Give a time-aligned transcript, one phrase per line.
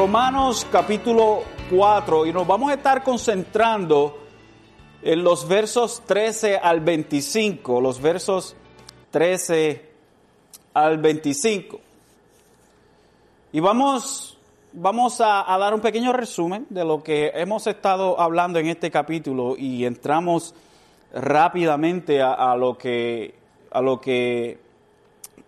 [0.00, 4.16] Romanos capítulo 4 y nos vamos a estar concentrando
[5.02, 8.56] en los versos 13 al 25, los versos
[9.10, 9.90] 13
[10.72, 11.80] al 25.
[13.52, 14.38] Y vamos,
[14.72, 19.54] vamos a, dar un pequeño resumen de lo que hemos estado hablando en este capítulo
[19.58, 20.54] y entramos
[21.12, 23.34] rápidamente a lo que,
[23.70, 24.69] a lo que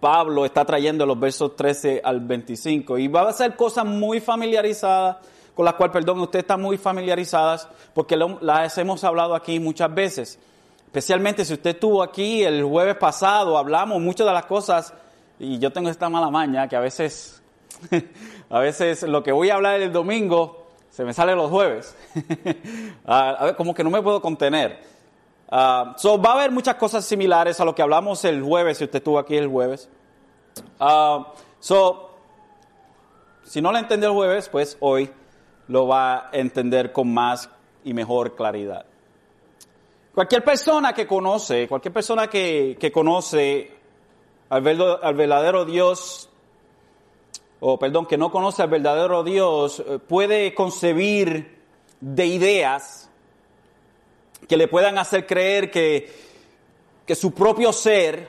[0.03, 2.99] Pablo está trayendo los versos 13 al 25.
[2.99, 5.19] Y va a ser cosas muy familiarizadas,
[5.55, 10.41] con las cuales, perdón, usted está muy familiarizadas, porque las hemos hablado aquí muchas veces.
[10.87, 14.93] Especialmente si usted estuvo aquí el jueves pasado, hablamos muchas de las cosas,
[15.39, 17.41] y yo tengo esta mala maña que a veces,
[18.51, 21.97] a veces lo que voy a hablar el domingo se me sale los jueves.
[23.57, 24.81] Como que no me puedo contener.
[25.55, 28.85] Ah, so, va a haber muchas cosas similares a lo que hablamos el jueves, si
[28.85, 29.91] usted estuvo aquí el jueves.
[30.81, 32.09] Ah, so,
[33.45, 35.11] si no lo entendió el jueves, pues hoy
[35.69, 37.51] lo va a entender con más
[37.85, 38.87] y mejor claridad.
[40.15, 43.73] Cualquier persona que conoce, cualquier persona que, que conoce
[44.49, 46.31] al, verdo- al verdadero Dios,
[47.61, 51.61] o perdón, que no conoce al verdadero Dios, eh, puede concebir
[52.01, 53.02] de ideas
[54.49, 56.11] que le puedan hacer creer que,
[57.07, 58.29] que su propio ser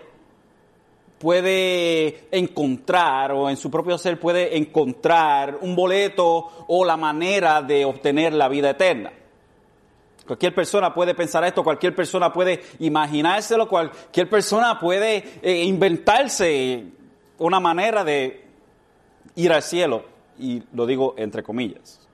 [1.24, 7.86] puede encontrar o en su propio ser puede encontrar un boleto o la manera de
[7.86, 9.14] obtener la vida eterna.
[10.28, 16.84] Cualquier persona puede pensar esto, cualquier persona puede imaginárselo, cualquier persona puede eh, inventarse
[17.38, 18.46] una manera de
[19.36, 20.04] ir al cielo,
[20.38, 22.06] y lo digo entre comillas.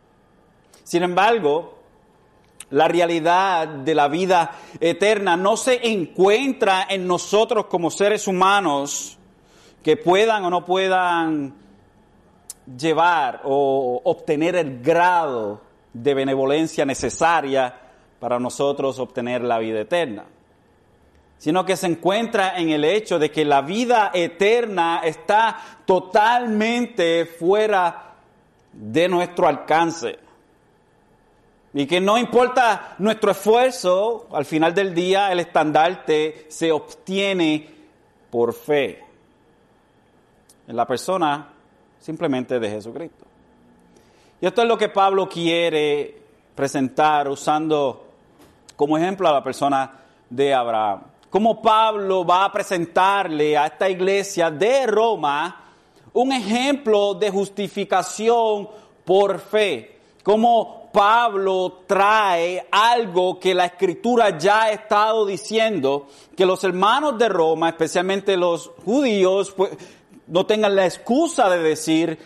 [0.83, 1.78] Sin embargo,
[2.71, 9.17] la realidad de la vida eterna no se encuentra en nosotros como seres humanos
[9.83, 11.55] que puedan o no puedan
[12.77, 15.61] llevar o obtener el grado
[15.93, 17.73] de benevolencia necesaria
[18.19, 20.25] para nosotros obtener la vida eterna,
[21.37, 28.13] sino que se encuentra en el hecho de que la vida eterna está totalmente fuera
[28.73, 30.19] de nuestro alcance.
[31.73, 37.69] Y que no importa nuestro esfuerzo, al final del día el estandarte se obtiene
[38.31, 39.03] por fe
[40.67, 41.49] en la persona
[41.99, 43.25] simplemente de Jesucristo.
[44.41, 46.21] Y esto es lo que Pablo quiere
[46.55, 48.07] presentar usando
[48.75, 49.91] como ejemplo a la persona
[50.29, 51.01] de Abraham.
[51.29, 55.65] Cómo Pablo va a presentarle a esta iglesia de Roma
[56.13, 58.69] un ejemplo de justificación
[59.05, 59.97] por fe.
[60.23, 67.29] Cómo Pablo trae algo que la escritura ya ha estado diciendo, que los hermanos de
[67.29, 69.71] Roma, especialmente los judíos, pues,
[70.27, 72.17] no tengan la excusa de decir,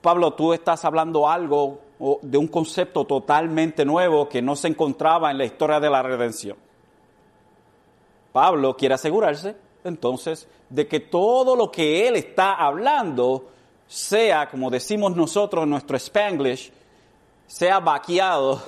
[0.00, 1.80] Pablo, tú estás hablando algo
[2.22, 6.56] de un concepto totalmente nuevo que no se encontraba en la historia de la redención.
[8.32, 13.46] Pablo quiere asegurarse entonces de que todo lo que él está hablando
[13.86, 16.72] sea, como decimos nosotros en nuestro Spanglish,
[17.46, 18.62] sea vaqueado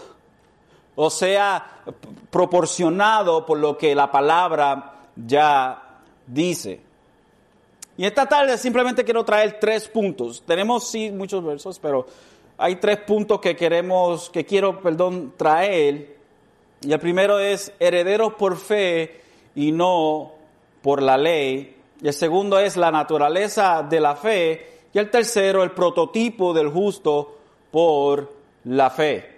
[0.96, 1.82] o sea
[2.30, 6.80] proporcionado por lo que la palabra ya dice.
[7.98, 10.42] Y esta tarde simplemente quiero traer tres puntos.
[10.46, 12.06] Tenemos sí muchos versos, pero
[12.58, 16.16] hay tres puntos que queremos, que quiero, perdón, traer.
[16.80, 19.20] Y el primero es herederos por fe
[19.54, 20.32] y no
[20.82, 21.76] por la ley.
[22.02, 24.80] Y el segundo es la naturaleza de la fe.
[24.92, 27.36] Y el tercero, el prototipo del justo
[27.70, 28.35] por
[28.66, 29.36] la fe.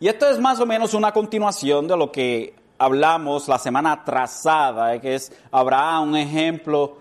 [0.00, 5.00] Y esto es más o menos una continuación de lo que hablamos la semana trazada,
[5.00, 6.96] que es Abraham, un ejemplo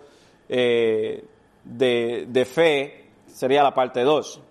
[0.47, 1.23] eh,
[1.63, 4.41] de, de fe, sería la parte 2.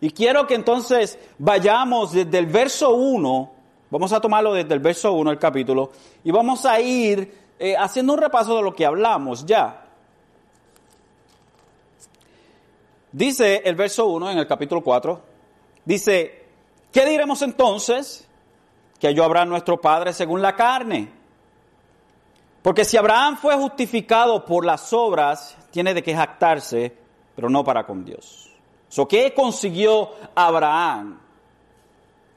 [0.00, 3.52] Y quiero que entonces vayamos desde el verso 1,
[3.90, 5.92] vamos a tomarlo desde el verso 1 del capítulo,
[6.24, 9.84] y vamos a ir eh, haciendo un repaso de lo que hablamos ya.
[13.10, 15.27] Dice el verso 1 en el capítulo 4,
[15.88, 16.44] dice,
[16.92, 18.28] ¿qué diremos entonces?
[19.00, 21.10] Que yo Abraham nuestro Padre según la carne.
[22.60, 26.94] Porque si Abraham fue justificado por las obras, tiene de qué jactarse,
[27.34, 28.50] pero no para con Dios.
[28.90, 31.18] So, ¿Qué consiguió Abraham?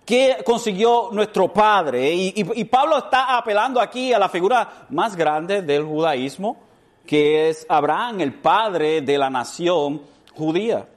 [0.05, 2.13] ¿Qué consiguió nuestro padre?
[2.13, 6.57] Y Pablo está apelando aquí a la figura más grande del judaísmo,
[7.05, 10.01] que es Abraham, el padre de la nación
[10.35, 10.87] judía.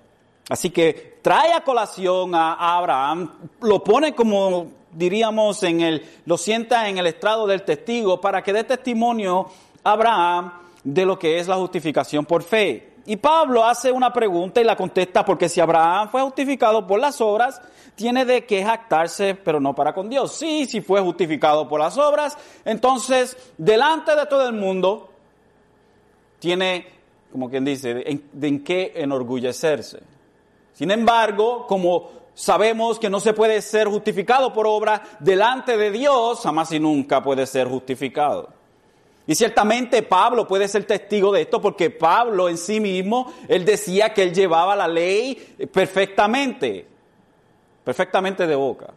[0.49, 3.31] Así que trae a colación a Abraham,
[3.61, 8.53] lo pone como diríamos en el, lo sienta en el estrado del testigo para que
[8.53, 9.49] dé testimonio
[9.83, 10.53] a Abraham
[10.83, 12.93] de lo que es la justificación por fe.
[13.07, 17.21] Y Pablo hace una pregunta y la contesta porque si Abraham fue justificado por las
[17.21, 17.61] obras,
[17.95, 20.35] tiene de qué jactarse, pero no para con Dios.
[20.35, 25.11] Sí, si fue justificado por las obras, entonces delante de todo el mundo
[26.39, 26.87] tiene,
[27.31, 30.14] como quien dice, de en qué enorgullecerse.
[30.75, 36.41] Sin embargo, como sabemos que no se puede ser justificado por obra delante de Dios,
[36.41, 38.49] jamás y nunca puede ser justificado.
[39.27, 44.13] Y ciertamente Pablo puede ser testigo de esto porque Pablo en sí mismo, él decía
[44.13, 45.35] que él llevaba la ley
[45.73, 46.87] perfectamente,
[47.83, 48.93] perfectamente de boca.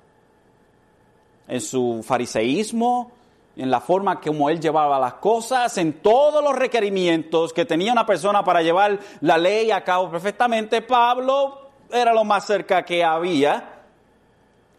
[1.48, 3.12] En su fariseísmo,
[3.56, 8.06] en la forma como él llevaba las cosas, en todos los requerimientos que tenía una
[8.06, 13.82] persona para llevar la ley a cabo perfectamente, Pablo era lo más cerca que había.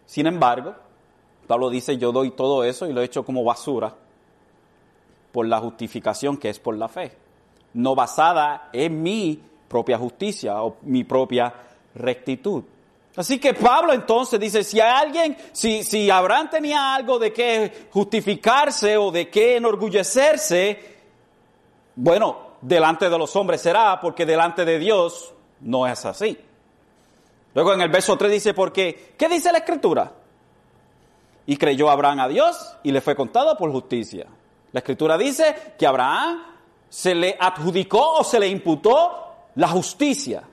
[0.07, 0.75] Sin embargo,
[1.47, 3.95] Pablo dice, yo doy todo eso y lo he hecho como basura
[5.33, 7.13] por la justificación que es por la fe,
[7.75, 11.53] no basada en mi propia justicia o mi propia
[11.95, 12.65] rectitud.
[13.17, 18.97] Así que Pablo entonces dice, si alguien, si, si Abraham tenía algo de que justificarse
[18.97, 20.97] o de que enorgullecerse,
[21.97, 26.39] bueno, delante de los hombres será, porque delante de Dios no es así.
[27.59, 30.13] Luego en el verso 3 dice, porque, ¿qué dice la escritura?
[31.45, 34.27] Y creyó Abraham a Dios y le fue contado por justicia.
[34.71, 36.41] La escritura dice que Abraham
[36.89, 40.45] se le adjudicó o se le imputó la justicia.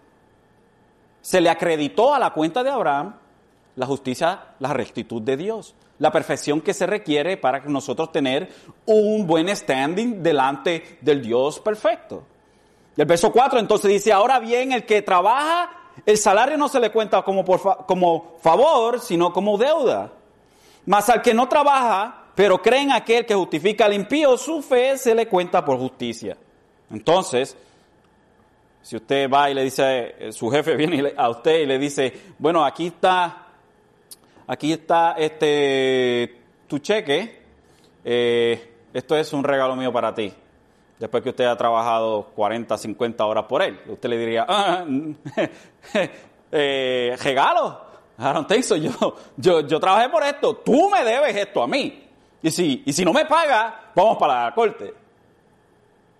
[1.21, 3.15] Se le acreditó a la cuenta de Abraham
[3.75, 8.51] la justicia, la rectitud de Dios, la perfección que se requiere para nosotros tener
[8.87, 12.23] un buen standing delante del Dios perfecto.
[12.97, 16.79] Y el verso 4 entonces dice, ahora bien, el que trabaja, el salario no se
[16.79, 20.11] le cuenta como, por como favor, sino como deuda.
[20.85, 25.15] Mas al que no trabaja, pero creen aquel que justifica al impío, su fe se
[25.15, 26.37] le cuenta por justicia.
[26.91, 27.55] Entonces,
[28.81, 32.13] si usted va y le dice, eh, su jefe viene a usted y le dice,
[32.37, 33.47] bueno, aquí está,
[34.45, 37.41] aquí está este, tu cheque,
[38.03, 40.31] eh, esto es un regalo mío para ti.
[40.99, 44.85] Después que usted ha trabajado 40, 50 horas por él, usted le diría, ah,
[46.51, 47.81] eh, regalo,
[48.17, 48.75] I don't think so.
[48.77, 48.91] Yo,
[49.35, 52.03] yo, yo trabajé por esto, tú me debes esto a mí.
[52.41, 54.93] Y si, y si no me paga, vamos para la corte.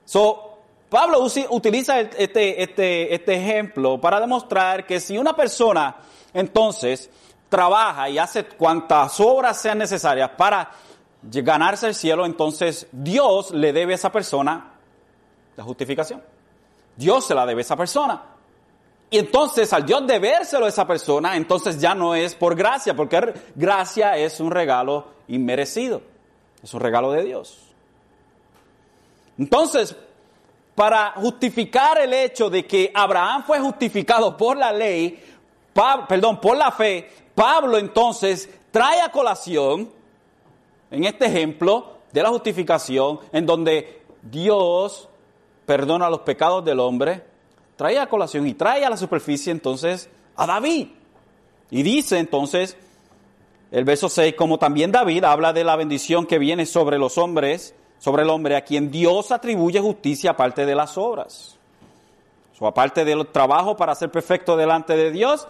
[0.03, 0.57] So,
[0.89, 5.95] Pablo utiliza este, este, este ejemplo para demostrar que si una persona
[6.33, 7.09] entonces
[7.49, 10.69] trabaja y hace cuantas obras sean necesarias para
[11.31, 14.73] ganarse el cielo, entonces Dios le debe a esa persona
[15.55, 16.21] la justificación.
[16.95, 18.23] Dios se la debe a esa persona.
[19.09, 23.33] Y entonces al Dios debérselo a esa persona, entonces ya no es por gracia, porque
[23.55, 26.01] gracia es un regalo inmerecido.
[26.63, 27.59] Es un regalo de Dios.
[29.37, 29.95] Entonces,
[30.73, 35.23] para justificar el hecho de que Abraham fue justificado por la ley,
[36.07, 39.89] perdón, por la fe, Pablo entonces trae a colación,
[40.91, 45.09] en este ejemplo de la justificación, en donde Dios
[45.65, 47.23] perdona los pecados del hombre,
[47.75, 50.87] trae a colación y trae a la superficie entonces a David.
[51.71, 52.77] Y dice entonces
[53.71, 57.75] el verso 6, como también David habla de la bendición que viene sobre los hombres,
[57.99, 61.57] sobre el hombre a quien Dios atribuye justicia aparte de las obras.
[62.59, 65.47] O aparte del trabajo para ser perfecto delante de Dios,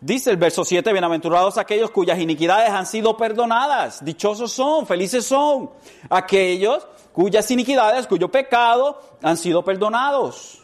[0.00, 5.70] dice el verso 7, bienaventurados aquellos cuyas iniquidades han sido perdonadas, dichosos son, felices son,
[6.08, 10.60] aquellos cuyas iniquidades, cuyo pecado han sido perdonados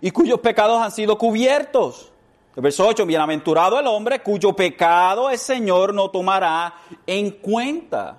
[0.00, 2.12] y cuyos pecados han sido cubiertos.
[2.56, 6.74] El verso 8, bienaventurado el hombre cuyo pecado el Señor no tomará
[7.06, 8.18] en cuenta.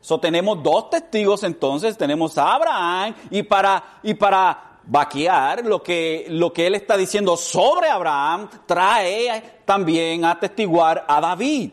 [0.00, 6.26] So, tenemos dos testigos entonces, tenemos a Abraham y para, y para vaquear lo que,
[6.30, 11.70] lo que él está diciendo sobre Abraham, trae también a testiguar a David.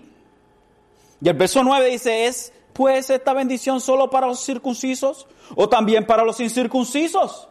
[1.22, 6.06] Y el verso 9 dice, ¿es pues esta bendición solo para los circuncisos o también
[6.06, 7.48] para los incircuncisos?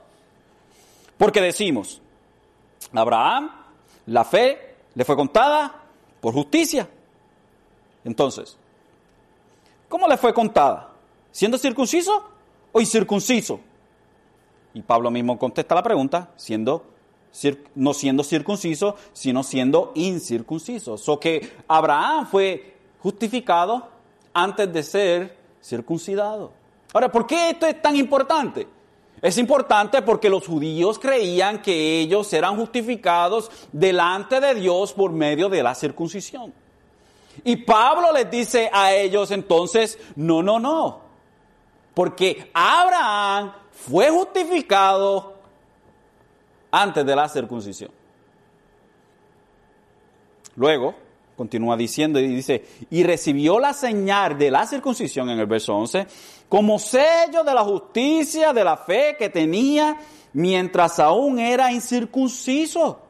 [1.16, 2.00] Porque decimos,
[2.92, 3.50] Abraham
[4.06, 5.82] la fe le fue contada
[6.20, 6.86] por justicia.
[8.04, 8.58] Entonces,
[9.88, 10.90] ¿cómo le fue contada?
[11.32, 12.22] ¿Siendo circunciso
[12.70, 13.60] o incircunciso?
[14.74, 16.94] Y Pablo mismo contesta la pregunta, siendo
[17.74, 20.96] no siendo circunciso, sino siendo incircunciso.
[20.96, 23.88] So que Abraham fue justificado
[24.32, 26.52] antes de ser circuncidado.
[26.92, 28.68] Ahora, ¿por qué esto es tan importante?
[29.20, 35.48] Es importante porque los judíos creían que ellos eran justificados delante de Dios por medio
[35.48, 36.52] de la circuncisión.
[37.42, 41.00] Y Pablo les dice a ellos entonces, no, no, no,
[41.94, 45.34] porque Abraham fue justificado
[46.70, 47.90] antes de la circuncisión.
[50.56, 50.94] Luego,
[51.36, 56.06] continúa diciendo y dice, y recibió la señal de la circuncisión en el verso 11
[56.48, 59.96] como sello de la justicia, de la fe que tenía
[60.32, 63.00] mientras aún era incircunciso.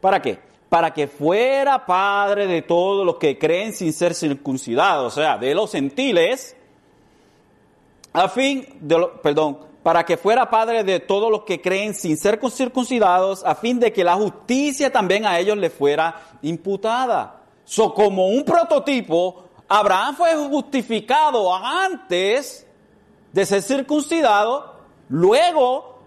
[0.00, 0.38] ¿Para qué?
[0.68, 5.54] Para que fuera padre de todos los que creen sin ser circuncidados, o sea, de
[5.54, 6.56] los gentiles,
[8.12, 12.38] a fin de, perdón, para que fuera padre de todos los que creen sin ser
[12.50, 17.42] circuncidados, a fin de que la justicia también a ellos le fuera imputada.
[17.64, 22.66] So, como un prototipo, Abraham fue justificado antes
[23.32, 24.74] de ser circuncidado,
[25.08, 26.00] luego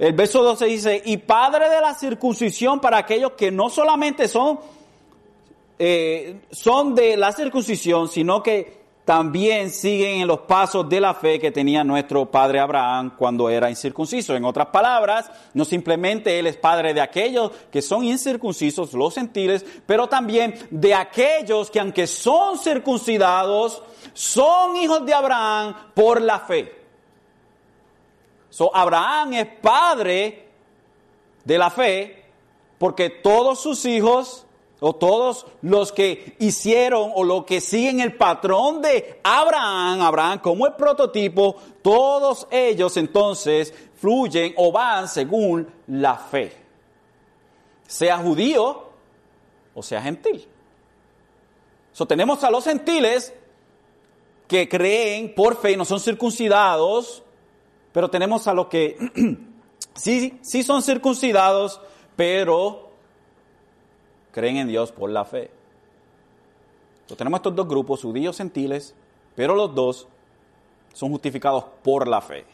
[0.00, 4.58] el verso 12 dice, y padre de la circuncisión para aquellos que no solamente son,
[5.78, 11.40] eh, son de la circuncisión, sino que también siguen en los pasos de la fe
[11.40, 14.36] que tenía nuestro padre Abraham cuando era incircunciso.
[14.36, 19.64] En otras palabras, no simplemente él es padre de aquellos que son incircuncisos, los gentiles,
[19.86, 26.80] pero también de aquellos que aunque son circuncidados, son hijos de Abraham por la fe.
[28.50, 30.48] So, Abraham es padre
[31.44, 32.24] de la fe
[32.78, 34.46] porque todos sus hijos
[34.80, 40.66] o todos los que hicieron o los que siguen el patrón de Abraham, Abraham como
[40.66, 46.56] el prototipo, todos ellos entonces fluyen o van según la fe.
[47.86, 48.90] Sea judío
[49.74, 50.46] o sea gentil.
[51.92, 53.34] So, tenemos a los gentiles
[54.48, 57.22] que creen por fe y no son circuncidados,
[57.92, 58.96] pero tenemos a los que
[59.94, 61.80] sí, sí son circuncidados,
[62.16, 62.89] pero
[64.32, 65.50] creen en Dios por la fe.
[67.02, 68.94] Entonces, tenemos estos dos grupos, judíos gentiles,
[69.34, 70.06] pero los dos
[70.92, 72.44] son justificados por la fe.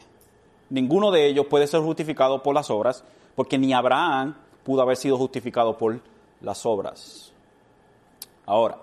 [0.69, 3.03] Ninguno de ellos puede ser justificado por las obras,
[3.35, 5.99] porque ni Abraham pudo haber sido justificado por
[6.41, 7.31] las obras.
[8.45, 8.77] Ahora,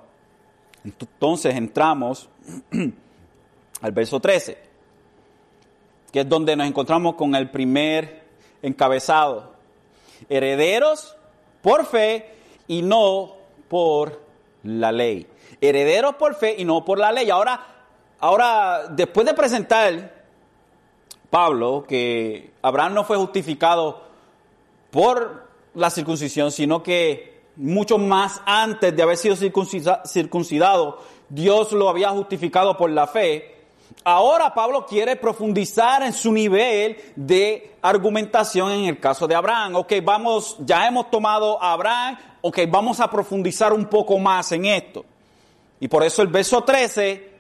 [0.85, 2.29] entonces entramos
[3.81, 4.75] al verso 13
[6.15, 8.23] que es donde nos encontramos con el primer
[8.63, 9.51] encabezado.
[10.29, 11.17] Herederos
[11.61, 12.34] por fe
[12.69, 13.33] y no
[13.69, 14.21] por
[14.63, 15.27] la ley.
[15.61, 17.31] Herederos por fe y no por la ley.
[17.31, 17.61] Ahora,
[18.21, 20.25] ahora después de presentar
[21.31, 24.03] Pablo que Abraham no fue justificado
[24.91, 32.11] por la circuncisión, sino que mucho más antes de haber sido circuncidado, Dios lo había
[32.11, 33.54] justificado por la fe.
[34.03, 39.77] Ahora Pablo quiere profundizar en su nivel de argumentación en el caso de Abraham.
[39.77, 44.67] Ok, vamos, ya hemos tomado a Abraham, ok, vamos a profundizar un poco más en
[44.67, 45.05] esto.
[45.81, 47.31] Y por eso el verso 13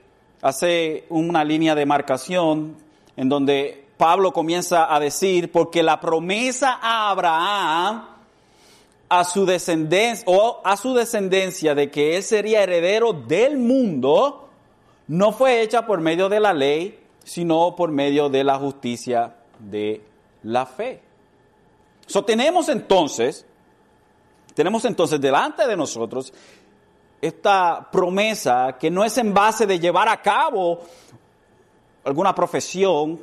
[0.42, 2.76] hace una línea de marcación
[3.16, 8.04] en donde Pablo comienza a decir, porque la promesa a Abraham,
[9.08, 14.43] a su descendencia, o a su descendencia de que él sería heredero del mundo,
[15.08, 20.02] no fue hecha por medio de la ley, sino por medio de la justicia de
[20.42, 21.02] la fe.
[22.06, 23.46] So, tenemos entonces,
[24.54, 26.32] tenemos entonces delante de nosotros
[27.20, 30.80] esta promesa que no es en base de llevar a cabo
[32.04, 33.22] alguna profesión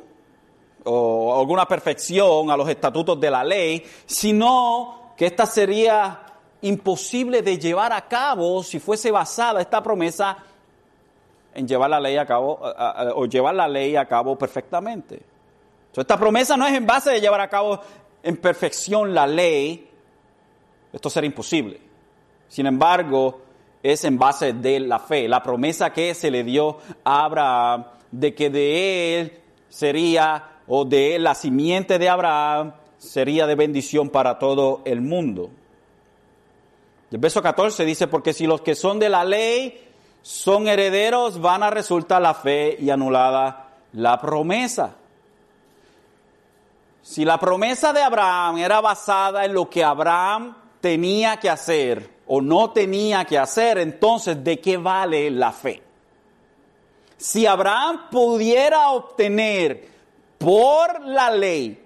[0.84, 6.26] o alguna perfección a los estatutos de la ley, sino que esta sería
[6.62, 10.36] imposible de llevar a cabo si fuese basada esta promesa
[11.54, 12.58] en llevar la ley a cabo
[13.14, 15.22] o llevar la ley a cabo perfectamente.
[15.94, 17.80] esta promesa no es en base de llevar a cabo
[18.22, 19.88] en perfección la ley.
[20.92, 21.80] Esto será imposible.
[22.48, 23.40] Sin embargo,
[23.82, 28.34] es en base de la fe, la promesa que se le dio a Abraham de
[28.34, 34.38] que de él sería o de él la simiente de Abraham sería de bendición para
[34.38, 35.50] todo el mundo.
[37.10, 39.91] El verso 14 dice, porque si los que son de la ley
[40.22, 44.96] son herederos, van a resultar la fe y anulada la promesa.
[47.02, 52.40] Si la promesa de Abraham era basada en lo que Abraham tenía que hacer o
[52.40, 55.82] no tenía que hacer, entonces ¿de qué vale la fe?
[57.16, 59.88] Si Abraham pudiera obtener
[60.38, 61.84] por la ley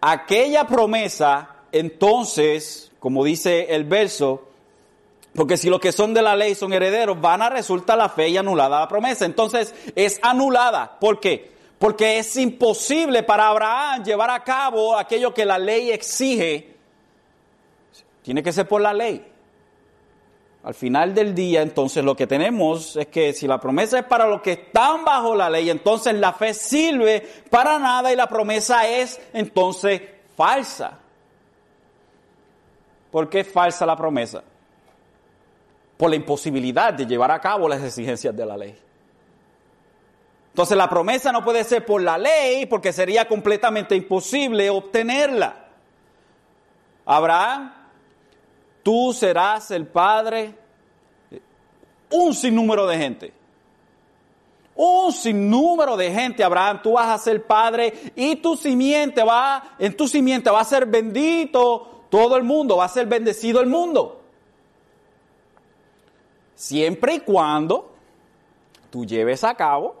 [0.00, 4.51] aquella promesa, entonces, como dice el verso,
[5.34, 8.28] porque si los que son de la ley son herederos, van a resultar la fe
[8.28, 9.24] y anulada la promesa.
[9.24, 10.98] Entonces es anulada.
[10.98, 11.50] ¿Por qué?
[11.78, 16.76] Porque es imposible para Abraham llevar a cabo aquello que la ley exige.
[18.22, 19.26] Tiene que ser por la ley.
[20.64, 24.28] Al final del día, entonces lo que tenemos es que si la promesa es para
[24.28, 28.86] los que están bajo la ley, entonces la fe sirve para nada y la promesa
[28.86, 30.02] es entonces
[30.36, 30.98] falsa.
[33.10, 34.44] ¿Por qué es falsa la promesa?
[36.02, 38.76] Por la imposibilidad de llevar a cabo las exigencias de la ley.
[40.48, 45.64] Entonces la promesa no puede ser por la ley porque sería completamente imposible obtenerla.
[47.06, 47.72] Abraham,
[48.82, 50.52] tú serás el padre
[52.10, 53.32] un sinnúmero de gente.
[54.74, 59.96] Un sinnúmero de gente, Abraham, tú vas a ser padre y tu simiente va, en
[59.96, 64.21] tu simiente va a ser bendito todo el mundo, va a ser bendecido el mundo.
[66.62, 67.90] Siempre y cuando
[68.88, 69.96] tú lleves a cabo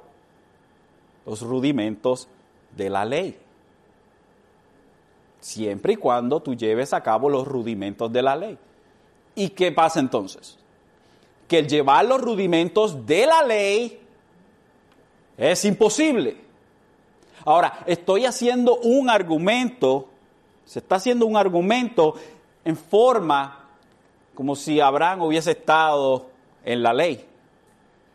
[1.26, 2.28] los rudimentos
[2.76, 3.36] de la ley.
[5.40, 8.56] Siempre y cuando tú lleves a cabo los rudimentos de la ley.
[9.34, 10.56] ¿Y qué pasa entonces?
[11.48, 14.00] Que el llevar los rudimentos de la ley
[15.36, 16.36] es imposible.
[17.44, 20.10] Ahora, estoy haciendo un argumento,
[20.64, 22.14] se está haciendo un argumento
[22.64, 23.68] en forma
[24.32, 26.30] como si Abraham hubiese estado
[26.64, 27.26] en la ley.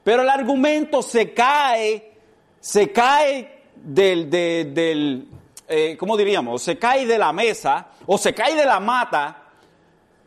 [0.03, 2.17] Pero el argumento se cae
[2.59, 5.27] se cae del, del
[5.67, 6.61] eh, ¿cómo diríamos?
[6.61, 9.43] Se cae de la mesa o se cae de la mata.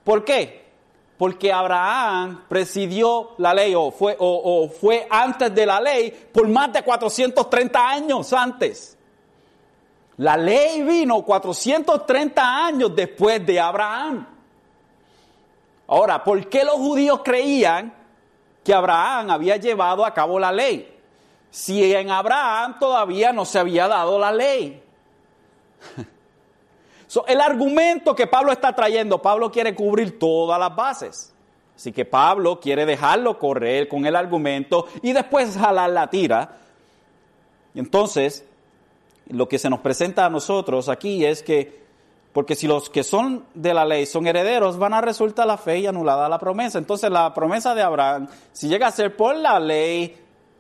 [0.04, 0.70] ¿Por qué?
[1.18, 6.72] Porque Abraham presidió la ley o fue, o, fue antes de la ley por más
[6.72, 8.96] de 430 años antes.
[10.16, 14.26] La ley vino 430 años después de Abraham.
[15.88, 17.99] Ahora, ¿por qué los judíos creían
[18.72, 21.00] Abraham había llevado a cabo la ley?
[21.50, 24.82] si en Abraham todavía no se había dado la ley.
[27.26, 31.34] el argumento que Pablo está trayendo, Pablo quiere cubrir todas las bases.
[31.74, 36.56] Así que Pablo quiere dejarlo correr con el argumento y después jalar la tira.
[37.74, 38.44] Entonces,
[39.28, 41.80] lo que se nos presenta a nosotros aquí es que,
[42.32, 45.80] porque si los que son de la ley son herederos, van a resultar la fe
[45.80, 46.78] y anulada la promesa.
[46.78, 50.16] Entonces la promesa de Abraham, si llega a ser por la ley,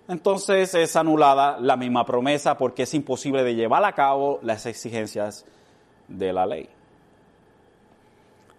[0.08, 5.44] entonces es anulada la misma promesa porque es imposible de llevar a cabo las exigencias
[6.08, 6.68] de la ley.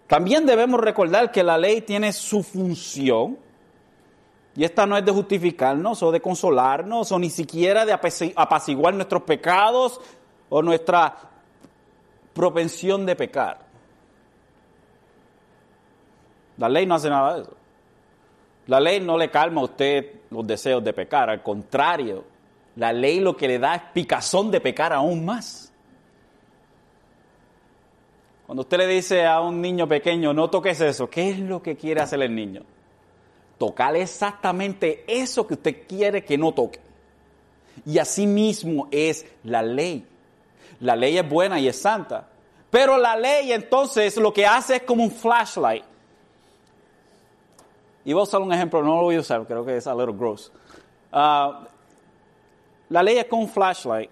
[0.06, 3.38] También debemos recordar que la ley tiene su función,
[4.54, 9.22] y esta no es de justificarnos o de consolarnos o ni siquiera de apaciguar nuestros
[9.22, 9.98] pecados
[10.50, 11.31] o nuestra
[12.32, 13.58] propensión de pecar.
[16.58, 17.56] La ley no hace nada de eso.
[18.66, 22.24] La ley no le calma a usted los deseos de pecar, al contrario,
[22.76, 25.72] la ley lo que le da es picazón de pecar aún más.
[28.46, 31.76] Cuando usted le dice a un niño pequeño, no toques eso, ¿qué es lo que
[31.76, 32.62] quiere hacer el niño?
[33.58, 36.80] Tocar exactamente eso que usted quiere que no toque.
[37.86, 40.06] Y así mismo es la ley.
[40.82, 42.28] La ley es buena y es santa.
[42.70, 45.84] Pero la ley entonces lo que hace es como un flashlight.
[48.04, 49.94] Y voy a usar un ejemplo, no lo voy a usar, creo que es a
[49.94, 50.50] little gross.
[51.12, 51.64] Ah,
[52.88, 54.10] la ley es con un flashlight.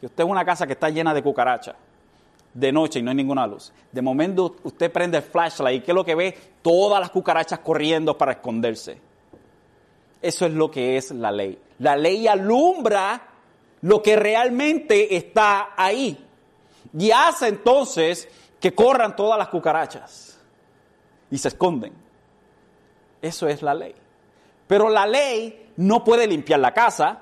[0.00, 1.76] Que usted es una casa que está llena de cucarachas
[2.52, 3.72] de noche y no hay ninguna luz.
[3.92, 6.36] De momento usted prende el flashlight y ¿qué es lo que ve?
[6.62, 8.98] Todas las cucarachas corriendo para esconderse.
[10.20, 11.58] Eso es lo que es la ley.
[11.78, 13.29] La ley alumbra
[13.82, 16.26] lo que realmente está ahí.
[16.96, 20.38] Y hace entonces que corran todas las cucarachas
[21.30, 21.92] y se esconden.
[23.22, 23.94] Eso es la ley.
[24.66, 27.20] Pero la ley no puede limpiar la casa.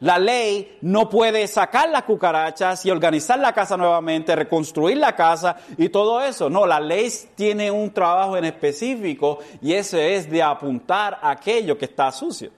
[0.00, 5.56] La ley no puede sacar las cucarachas y organizar la casa nuevamente, reconstruir la casa
[5.76, 6.48] y todo eso.
[6.48, 11.86] No, la ley tiene un trabajo en específico y ese es de apuntar aquello que
[11.86, 12.50] está sucio.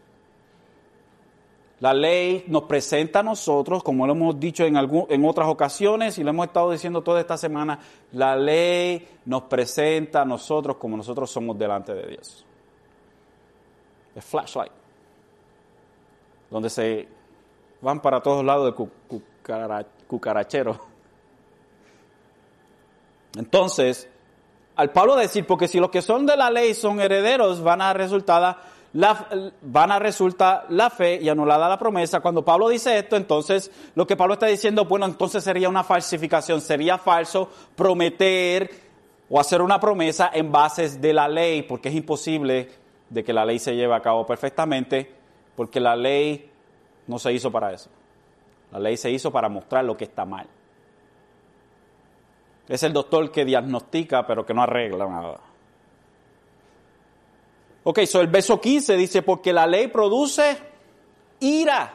[1.81, 6.25] La ley nos presenta a nosotros, como lo hemos dicho en, en otras ocasiones y
[6.25, 7.79] lo hemos estado diciendo toda esta semana,
[8.13, 12.45] la ley nos presenta a nosotros como nosotros somos delante de Dios.
[14.15, 14.73] El flashlight,
[16.51, 17.09] donde se
[17.81, 18.89] van para todos lados de
[20.07, 20.79] cucarachero.
[23.39, 24.07] Entonces,
[24.77, 27.93] al Pablo decir, porque si los que son de la ley son herederos, van a
[27.93, 28.59] resultar
[28.93, 32.21] la, van a resultar la fe y anulada la promesa.
[32.21, 36.61] Cuando Pablo dice esto, entonces lo que Pablo está diciendo, bueno, entonces sería una falsificación,
[36.61, 38.71] sería falso prometer
[39.29, 42.69] o hacer una promesa en bases de la ley, porque es imposible
[43.09, 45.13] de que la ley se lleve a cabo perfectamente,
[45.55, 46.51] porque la ley
[47.07, 47.91] no se hizo para eso.
[48.73, 50.47] La ley se hizo para mostrar lo que está mal.
[52.69, 55.41] Es el doctor que diagnostica, pero que no arregla nada.
[57.91, 60.57] Ok, so el verso 15 dice, porque la ley produce
[61.41, 61.93] ira.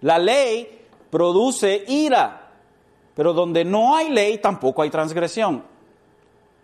[0.00, 2.50] La ley produce ira.
[3.14, 5.62] Pero donde no hay ley, tampoco hay transgresión.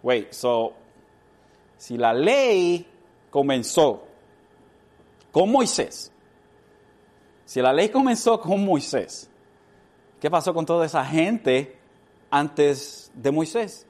[0.03, 0.73] Wait, so,
[1.77, 2.87] si la ley
[3.29, 4.05] comenzó
[5.31, 6.11] con Moisés,
[7.45, 9.29] si la ley comenzó con Moisés,
[10.19, 11.77] ¿qué pasó con toda esa gente
[12.31, 13.87] antes de Moisés?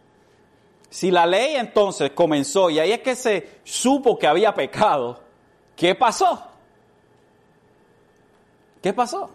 [0.91, 5.21] Si la ley entonces comenzó y ahí es que se supo que había pecado,
[5.77, 6.43] ¿qué pasó?
[8.83, 9.31] ¿Qué pasó?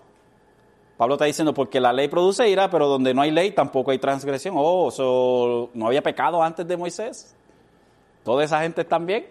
[0.97, 3.99] Pablo está diciendo, porque la ley produce ira, pero donde no hay ley tampoco hay
[3.99, 4.55] transgresión.
[4.57, 7.35] Oh, ¿no había pecado antes de Moisés?
[8.23, 9.27] ¿Toda esa gente también?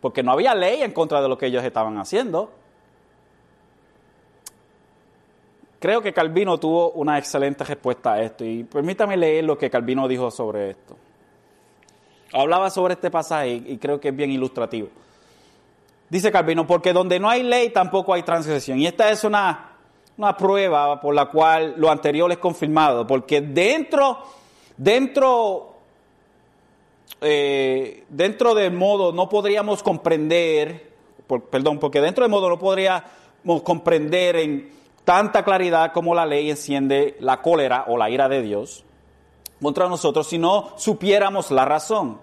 [0.00, 2.50] Porque no había ley en contra de lo que ellos estaban haciendo.
[5.78, 10.06] Creo que Calvino tuvo una excelente respuesta a esto y permítame leer lo que Calvino
[10.06, 10.96] dijo sobre esto.
[12.32, 14.88] Hablaba sobre este pasaje y creo que es bien ilustrativo.
[16.08, 18.78] Dice Calvino, porque donde no hay ley tampoco hay transgresión.
[18.78, 19.72] Y esta es una
[20.16, 24.18] una prueba por la cual lo anterior es confirmado, porque dentro,
[24.76, 25.74] dentro,
[27.20, 30.92] eh, dentro del modo no podríamos comprender,
[31.50, 34.70] perdón, porque dentro del modo no podríamos comprender en
[35.04, 38.84] tanta claridad como la ley enciende la cólera o la ira de Dios
[39.62, 42.18] contra nosotros si no supiéramos la razón.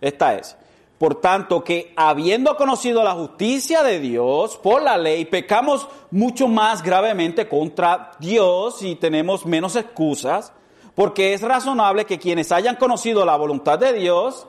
[0.00, 0.56] Esta es,
[0.98, 6.82] por tanto, que habiendo conocido la justicia de Dios por la ley, pecamos mucho más
[6.82, 10.52] gravemente contra Dios y tenemos menos excusas,
[10.94, 14.46] porque es razonable que quienes hayan conocido la voluntad de Dios,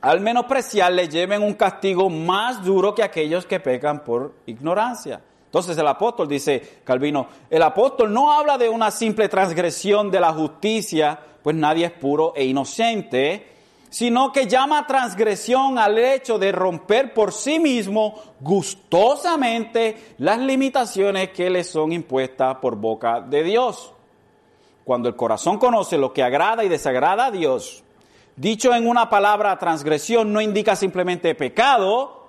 [0.00, 5.20] al menospreciar, le lleven un castigo más duro que aquellos que pecan por ignorancia.
[5.52, 10.32] Entonces el apóstol dice, Calvino, el apóstol no habla de una simple transgresión de la
[10.32, 13.48] justicia, pues nadie es puro e inocente,
[13.90, 21.50] sino que llama transgresión al hecho de romper por sí mismo gustosamente las limitaciones que
[21.50, 23.92] le son impuestas por boca de Dios.
[24.84, 27.84] Cuando el corazón conoce lo que agrada y desagrada a Dios,
[28.36, 32.21] dicho en una palabra transgresión no indica simplemente pecado,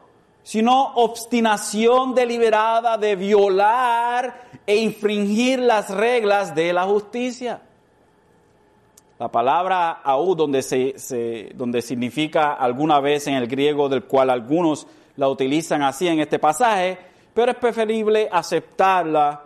[0.43, 7.61] sino obstinación deliberada de violar e infringir las reglas de la justicia.
[9.19, 14.85] La palabra aú, donde, se, donde significa alguna vez en el griego, del cual algunos
[15.15, 16.97] la utilizan así en este pasaje,
[17.33, 19.42] pero es preferible aceptarla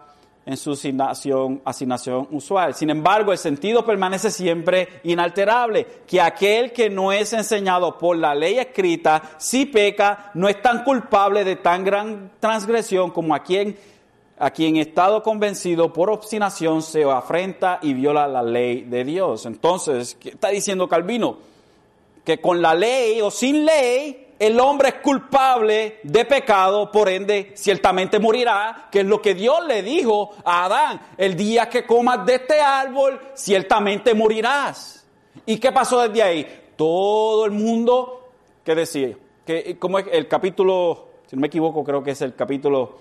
[0.47, 2.73] en su asignación, asignación usual.
[2.73, 8.33] Sin embargo, el sentido permanece siempre inalterable, que aquel que no es enseñado por la
[8.33, 13.77] ley escrita, si peca, no es tan culpable de tan gran transgresión como a quien
[14.39, 19.47] a quien estado convencido por obstinación se afrenta y viola la ley de Dios.
[19.47, 21.39] Entonces, ¿qué está diciendo Calvino?
[22.23, 27.53] Que con la ley o sin ley, el hombre es culpable de pecado, por ende,
[27.55, 32.25] ciertamente morirá, que es lo que Dios le dijo a Adán, el día que comas
[32.25, 35.05] de este árbol, ciertamente morirás.
[35.45, 36.61] ¿Y qué pasó desde ahí?
[36.75, 38.29] Todo el mundo,
[38.63, 39.17] ¿qué decía?
[39.45, 42.97] Que, como es el capítulo, si no me equivoco, creo que es el capítulo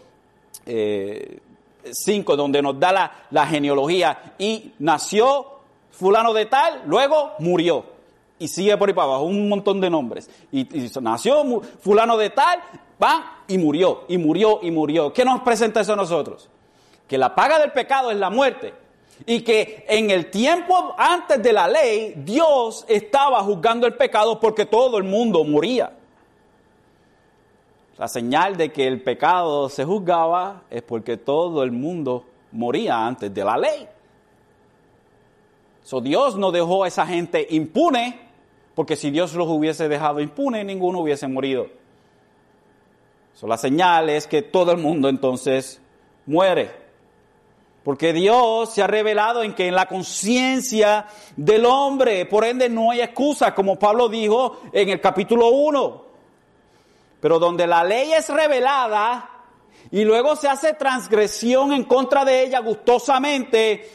[0.64, 5.46] 5, eh, donde nos da la, genealogía, y nació
[5.90, 7.95] fulano de tal, luego murió.
[8.38, 10.28] Y sigue por ahí para abajo, un montón de nombres.
[10.52, 10.68] Y,
[11.00, 12.60] nació fulano de tal,
[13.02, 15.12] va y murió, y murió, y murió.
[15.12, 16.48] ¿Qué nos presenta eso a nosotros?
[17.08, 18.74] Que la paga del pecado es la muerte.
[19.24, 24.66] Y que en el tiempo antes de la ley, Dios estaba juzgando el pecado porque
[24.66, 25.92] todo el mundo moría.
[27.96, 33.32] La señal de que el pecado se juzgaba es porque todo el mundo moría antes
[33.32, 33.88] de la ley.
[35.82, 38.25] So, Dios no dejó a esa gente impune,
[38.76, 41.66] porque si Dios los hubiese dejado impune, ninguno hubiese morido.
[43.32, 45.80] So, la señal es que todo el mundo entonces
[46.26, 46.70] muere.
[47.82, 52.90] Porque Dios se ha revelado en que en la conciencia del hombre, por ende no
[52.90, 56.04] hay excusa, como Pablo dijo en el capítulo 1.
[57.18, 59.30] Pero donde la ley es revelada
[59.90, 63.90] y luego se hace transgresión en contra de ella gustosamente,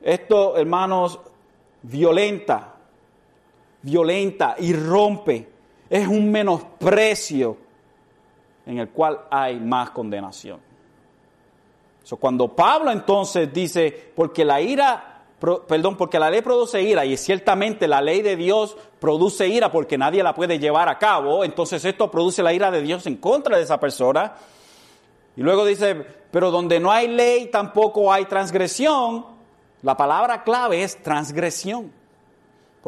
[0.00, 1.20] esto, hermanos,
[1.82, 2.77] violenta,
[3.82, 5.48] violenta y rompe.
[5.88, 7.56] Es un menosprecio
[8.66, 10.60] en el cual hay más condenación.
[12.20, 17.86] cuando Pablo entonces dice, porque la ira perdón, porque la ley produce ira y ciertamente
[17.86, 22.10] la ley de Dios produce ira porque nadie la puede llevar a cabo, entonces esto
[22.10, 24.34] produce la ira de Dios en contra de esa persona.
[25.36, 25.94] Y luego dice,
[26.32, 29.24] pero donde no hay ley tampoco hay transgresión.
[29.82, 31.92] La palabra clave es transgresión.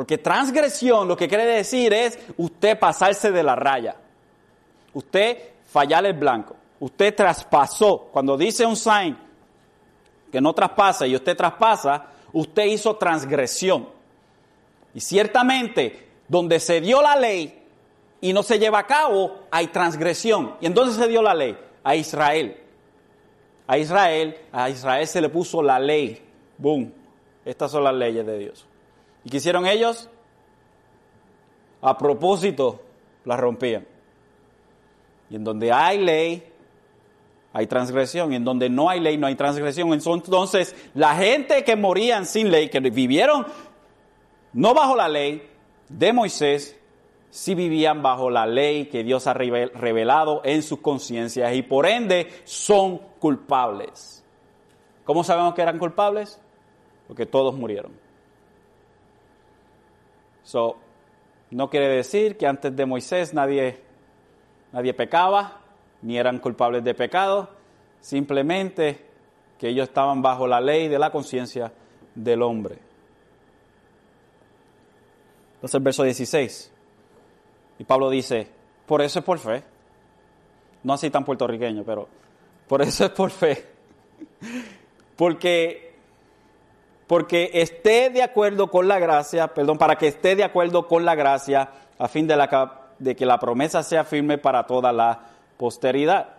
[0.01, 3.97] Porque transgresión lo que quiere decir es usted pasarse de la raya.
[4.95, 5.37] Usted
[5.71, 6.57] fallar el blanco.
[6.79, 8.09] Usted traspasó.
[8.11, 9.19] Cuando dice un sign,
[10.33, 13.91] que no traspasa y usted traspasa, usted hizo transgresión.
[14.95, 17.63] Y ciertamente, donde se dio la ley
[18.23, 20.55] y no se lleva a cabo, hay transgresión.
[20.63, 21.59] ¿Y entonces se dio la ley?
[21.85, 22.57] A Israel.
[23.67, 26.27] A Israel, a Israel se le puso la ley.
[26.57, 26.91] Boom.
[27.45, 28.67] Estas son las leyes de Dios.
[29.25, 30.09] ¿Y qué hicieron ellos?
[31.83, 32.81] A propósito,
[33.25, 33.87] las rompían.
[35.31, 36.43] Y en donde hay ley,
[37.53, 38.33] hay transgresión.
[38.33, 39.93] Y en donde no hay ley, no hay transgresión.
[39.93, 43.47] Entonces, la gente que morían sin ley, que vivieron
[44.53, 45.49] no bajo la ley
[45.89, 46.77] de Moisés,
[47.31, 52.29] sí vivían bajo la ley que Dios ha revelado en sus conciencias y por ende
[52.45, 54.25] son culpables.
[55.05, 56.41] ¿Cómo sabemos que eran culpables?
[57.07, 57.93] Porque todos murieron.
[60.51, 60.75] So,
[61.53, 63.79] no quiere decir que antes de Moisés nadie,
[64.73, 65.61] nadie pecaba,
[66.03, 67.51] ni eran culpables de pecado,
[68.01, 69.07] simplemente
[69.61, 71.73] que ellos estaban bajo la ley de la conciencia
[72.17, 72.79] del hombre.
[75.55, 76.73] Entonces el verso 16.
[77.79, 78.49] Y Pablo dice,
[78.87, 79.63] por eso es por fe.
[80.83, 82.09] No así tan puertorriqueño, pero
[82.67, 83.67] por eso es por fe.
[85.17, 85.90] Porque,
[87.11, 91.17] porque esté de acuerdo con la gracia, perdón, para que esté de acuerdo con la
[91.17, 91.69] gracia,
[91.99, 95.19] a fin de, la, de que la promesa sea firme para toda la
[95.57, 96.37] posteridad.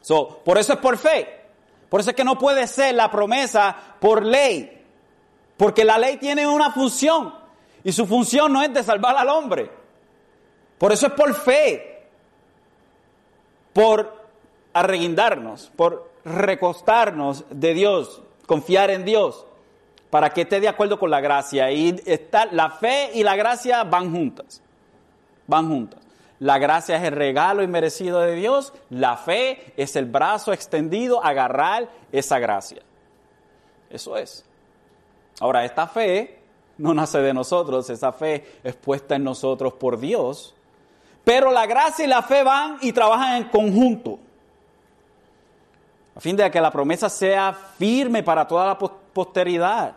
[0.00, 1.42] So, por eso es por fe.
[1.88, 4.84] Por eso es que no puede ser la promesa por ley.
[5.56, 7.32] Porque la ley tiene una función.
[7.84, 9.70] Y su función no es de salvar al hombre.
[10.76, 12.08] Por eso es por fe.
[13.72, 14.26] Por
[14.72, 19.44] arreguindarnos, por recostarnos de Dios, confiar en Dios,
[20.10, 21.70] para que esté de acuerdo con la gracia.
[21.70, 24.62] Y está, la fe y la gracia van juntas.
[25.46, 26.00] Van juntas.
[26.40, 31.30] La gracia es el regalo inmerecido de Dios, la fe es el brazo extendido a
[31.30, 32.80] agarrar esa gracia.
[33.90, 34.44] Eso es.
[35.40, 36.38] Ahora, esta fe
[36.76, 40.54] no nace de nosotros, esa fe es puesta en nosotros por Dios,
[41.24, 44.20] pero la gracia y la fe van y trabajan en conjunto,
[46.14, 49.94] a fin de que la promesa sea firme para toda la posteridad.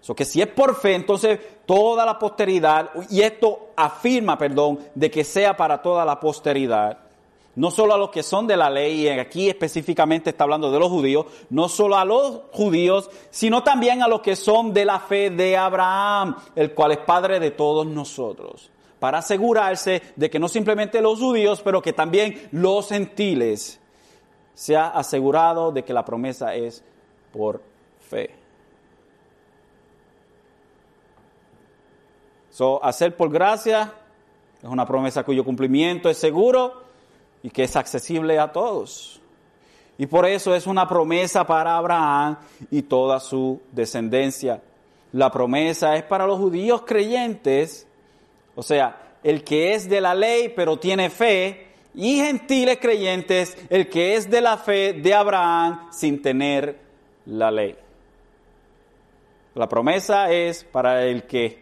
[0.00, 5.10] So que si es por fe, entonces toda la posteridad, y esto afirma, perdón, de
[5.10, 6.98] que sea para toda la posteridad,
[7.56, 10.78] no solo a los que son de la ley, y aquí específicamente está hablando de
[10.78, 15.00] los judíos, no solo a los judíos, sino también a los que son de la
[15.00, 20.48] fe de Abraham, el cual es padre de todos nosotros, para asegurarse de que no
[20.48, 23.78] simplemente los judíos, pero que también los gentiles,
[24.54, 26.82] sea asegurado de que la promesa es
[27.32, 27.62] por
[28.08, 28.39] fe.
[32.82, 33.92] Hacer por gracia
[34.62, 36.82] es una promesa cuyo cumplimiento es seguro
[37.42, 39.20] y que es accesible a todos.
[39.96, 42.36] Y por eso es una promesa para Abraham
[42.70, 44.62] y toda su descendencia.
[45.12, 47.86] La promesa es para los judíos creyentes,
[48.54, 53.88] o sea, el que es de la ley pero tiene fe, y gentiles creyentes, el
[53.88, 56.78] que es de la fe de Abraham sin tener
[57.26, 57.76] la ley.
[59.54, 61.59] La promesa es para el que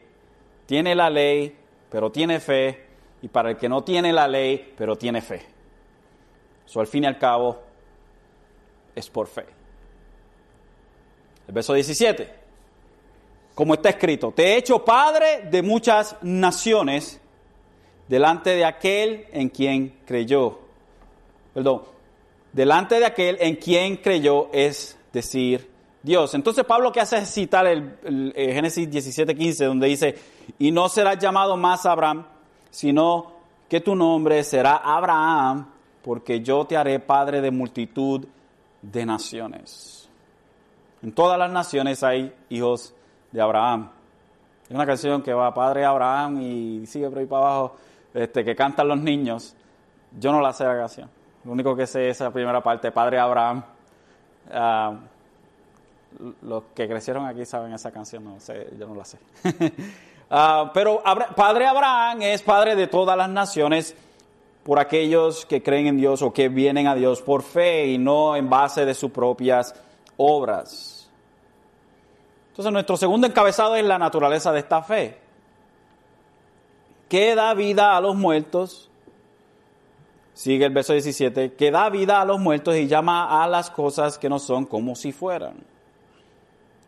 [0.69, 1.57] tiene la ley,
[1.89, 2.85] pero tiene fe,
[3.23, 5.41] y para el que no tiene la ley, pero tiene fe.
[6.67, 7.59] Eso al fin y al cabo
[8.95, 9.47] es por fe.
[11.47, 12.35] El verso 17.
[13.55, 17.19] Como está escrito, te he hecho padre de muchas naciones
[18.07, 20.59] delante de aquel en quien creyó.
[21.55, 21.85] Perdón,
[22.53, 25.67] delante de aquel en quien creyó es decir
[26.03, 26.35] Dios.
[26.35, 30.15] Entonces Pablo que hace es citar el, Génesis 17, 15, donde dice,
[30.59, 32.25] y no serás llamado más Abraham,
[32.71, 33.33] sino
[33.69, 35.67] que tu nombre será Abraham,
[36.03, 38.27] porque yo te haré padre de multitud
[38.81, 40.09] de naciones.
[41.03, 42.95] En todas las naciones hay hijos
[43.31, 43.91] de Abraham.
[44.69, 47.77] Es una canción que va Padre Abraham y sigue por ahí para abajo,
[48.13, 49.55] este, que cantan los niños.
[50.19, 51.09] Yo no la sé la canción.
[51.45, 53.63] Lo único que sé es la primera parte, Padre Abraham.
[54.51, 54.95] Ah,
[56.43, 59.19] los que crecieron aquí saben esa canción, no sé, yo no la sé.
[60.31, 61.03] Ah, pero
[61.35, 63.95] Padre Abraham es padre de todas las naciones
[64.63, 68.37] por aquellos que creen en Dios o que vienen a Dios por fe y no
[68.37, 69.75] en base de sus propias
[70.19, 71.09] obras.
[72.51, 75.19] Entonces nuestro segundo encabezado es la naturaleza de esta fe.
[77.09, 78.91] Que da vida a los muertos,
[80.35, 84.19] sigue el verso 17, que da vida a los muertos y llama a las cosas
[84.19, 85.65] que no son como si fueran.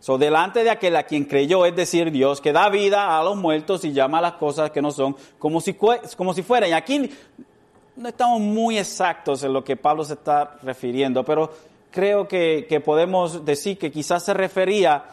[0.01, 3.37] So, delante de aquel a quien creyó, es decir, Dios, que da vida a los
[3.37, 5.77] muertos y llama a las cosas que no son como si,
[6.17, 6.71] como si fueran.
[6.71, 7.11] Y aquí
[7.97, 11.53] no estamos muy exactos en lo que Pablo se está refiriendo, pero
[11.91, 15.05] creo que, que podemos decir que quizás se refería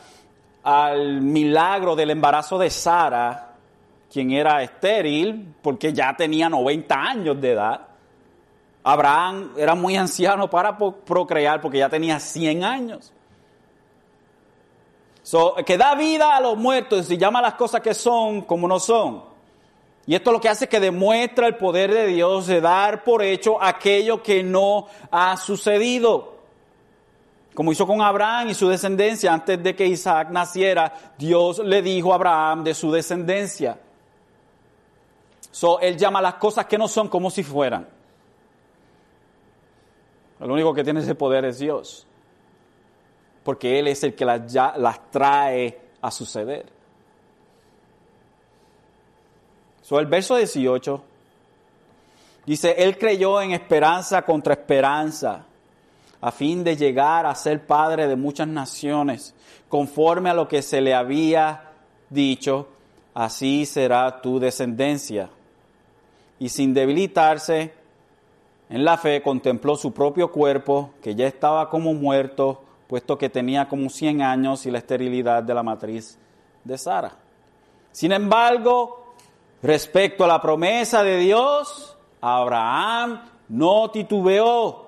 [0.63, 3.55] al milagro del embarazo de Sara,
[4.09, 7.81] quien era estéril porque ya tenía 90 años de edad.
[8.85, 13.11] Abraham era muy anciano para procrear porque ya tenía 100 años.
[15.65, 19.23] Que da vida a los muertos y llama las cosas que son como no son.
[20.05, 23.21] Y esto lo que hace es que demuestra el poder de Dios de dar por
[23.21, 26.37] hecho aquello que no ha sucedido
[27.57, 32.11] como hizo con Abraham y su descendencia, antes de que Isaac naciera, Dios le dijo
[32.11, 33.79] a Abraham de su descendencia.
[35.49, 37.89] So, él llama las cosas que no son como si fueran.
[40.39, 42.05] El único que tiene ese poder es Dios,
[43.47, 46.65] porque Él es el que las, las trae a suceder.
[49.81, 51.01] So, el verso 18
[52.45, 55.45] dice, Él creyó en esperanza contra esperanza
[56.19, 59.33] a fin de llegar a ser padre de muchas naciones,
[59.69, 61.71] conforme a lo que se le había
[62.09, 62.67] dicho,
[63.13, 65.29] así será tu descendencia.
[66.37, 67.73] Y sin debilitarse
[68.69, 73.67] en la fe, contempló su propio cuerpo, que ya estaba como muerto, puesto que tenía
[73.67, 76.17] como 100 años y la esterilidad de la matriz
[76.63, 77.11] de Sara.
[77.91, 79.13] Sin embargo,
[79.61, 84.87] respecto a la promesa de Dios, Abraham no titubeó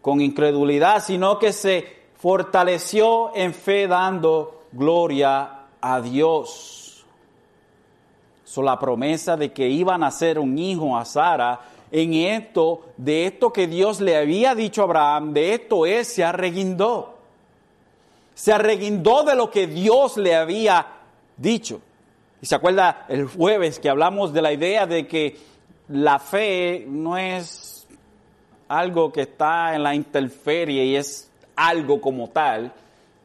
[0.00, 7.04] con incredulidad, sino que se fortaleció en fe dando gloria a Dios.
[8.44, 11.60] So, la promesa de que iban a ser un hijo a Sara,
[11.90, 16.24] en esto, de esto que Dios le había dicho a Abraham, de esto él se
[16.24, 17.13] arreguindó.
[18.34, 20.86] Se arreguindó de lo que Dios le había
[21.36, 21.80] dicho.
[22.42, 25.36] Y se acuerda el jueves que hablamos de la idea de que
[25.88, 27.86] la fe no es
[28.68, 32.72] algo que está en la interferia y es algo como tal,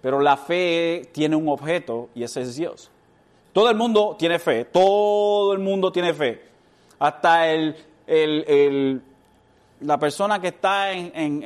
[0.01, 2.89] pero la fe tiene un objeto y ese es Dios.
[3.53, 6.41] Todo el mundo tiene fe, todo el mundo tiene fe.
[6.99, 9.01] Hasta el, el,
[9.81, 11.43] la persona que está en, en,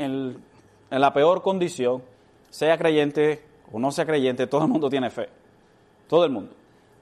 [0.92, 2.04] en la peor condición,
[2.50, 3.42] sea creyente
[3.74, 5.28] o no sea creyente, todo el mundo tiene fe.
[6.08, 6.54] Todo el mundo.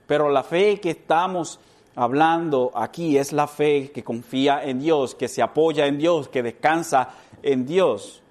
[0.07, 1.59] Pero la fe que estamos
[1.95, 6.41] hablando aquí es la fe que confía en Dios, que se apoya en Dios, que
[6.41, 7.09] descansa
[7.43, 8.21] en Dios.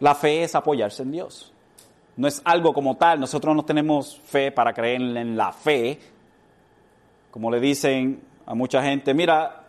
[0.00, 1.50] La fe es apoyarse en Dios.
[2.16, 3.18] No es algo como tal.
[3.20, 5.98] Nosotros no tenemos fe para creer en la fe.
[7.30, 9.64] Como le dicen a mucha gente, mira,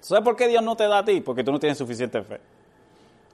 [0.00, 1.20] ¿sabes por qué Dios no te da a ti?
[1.20, 2.40] Porque tú no tienes suficiente fe.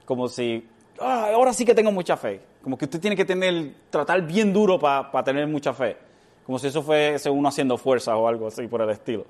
[0.05, 0.63] Como si,
[1.01, 2.41] ah, ahora sí que tengo mucha fe.
[2.63, 6.09] Como que usted tiene que tener, tratar bien duro para tener mucha fe
[6.49, 9.23] como si eso fuese uno haciendo fuerza o algo así por el estilo.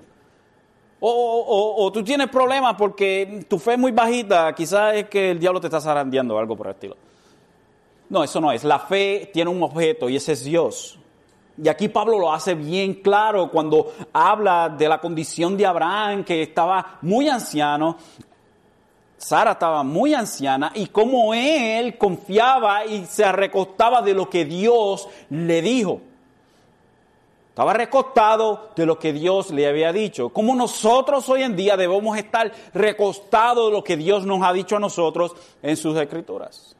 [1.00, 5.60] O, tú tienes problemas porque tu fe es muy bajita, quizás es que el diablo
[5.60, 6.96] te está zarandeando o algo por el estilo.
[8.08, 8.64] No, eso no es.
[8.64, 10.98] La fe tiene un objeto y ese es Dios.
[11.62, 16.40] Y aquí Pablo lo hace bien claro cuando habla de la condición de Abraham, que
[16.40, 17.98] estaba muy anciano,
[19.20, 25.06] Sara estaba muy anciana y cómo él confiaba y se recostaba de lo que Dios
[25.28, 26.00] le dijo.
[27.50, 30.30] Estaba recostado de lo que Dios le había dicho.
[30.30, 34.76] Como nosotros hoy en día debemos estar recostados de lo que Dios nos ha dicho
[34.76, 36.74] a nosotros en sus escrituras.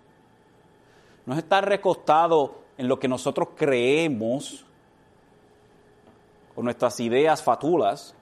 [1.26, 4.64] No es estar recostado en lo que nosotros creemos
[6.56, 8.14] o nuestras ideas fatulas.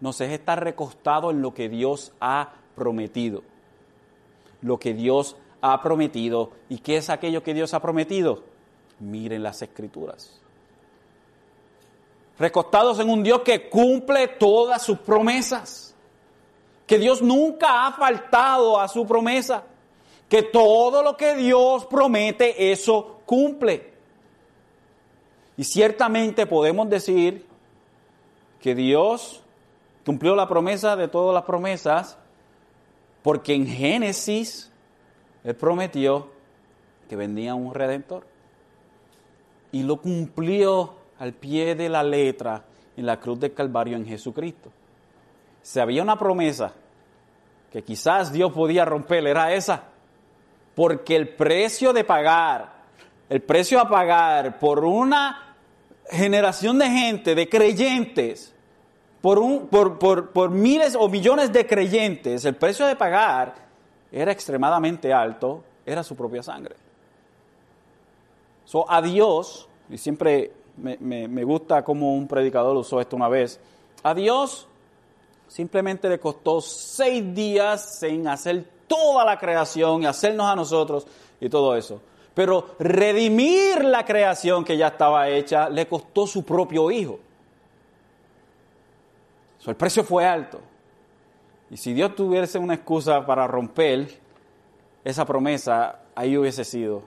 [0.00, 3.42] No es estar recostado en lo que Dios ha prometido.
[4.60, 6.50] Lo que Dios ha prometido.
[6.68, 8.42] ¿Y qué es aquello que Dios ha prometido?
[9.00, 10.42] Miren las escrituras
[12.42, 15.94] recostados en un Dios que cumple todas sus promesas,
[16.86, 19.62] que Dios nunca ha faltado a su promesa,
[20.28, 23.92] que todo lo que Dios promete, eso cumple.
[25.56, 27.46] Y ciertamente podemos decir
[28.60, 29.40] que Dios
[30.04, 32.18] cumplió la promesa de todas las promesas,
[33.22, 34.70] porque en Génesis
[35.44, 36.30] Él prometió
[37.08, 38.26] que vendía un redentor.
[39.70, 42.64] Y lo cumplió al pie de la letra
[42.96, 44.70] en la cruz del Calvario en Jesucristo.
[45.62, 46.72] Si había una promesa
[47.72, 49.84] que quizás Dios podía romper, era esa.
[50.74, 52.72] Porque el precio de pagar,
[53.28, 55.56] el precio a pagar por una
[56.10, 58.51] generación de gente, de creyentes,
[59.22, 63.54] por, un, por, por, miles o millones de creyentes, el precio de pagar
[64.10, 66.74] era extremadamente alto, era su propia sangre.
[68.64, 73.60] So, a Dios, y siempre me, gusta como un predicador usó esto una vez.
[74.02, 74.66] A Dios
[75.46, 81.06] simplemente le costó seis días en hacer toda la creación y hacernos a nosotros
[81.40, 82.00] y todo eso.
[82.34, 87.20] Pero redimir la creación que ya estaba hecha le costó su propio hijo.
[89.70, 90.60] El precio fue alto.
[91.70, 94.08] Y si Dios tuviese una excusa para romper
[95.04, 97.02] esa promesa, ahí hubiese sido.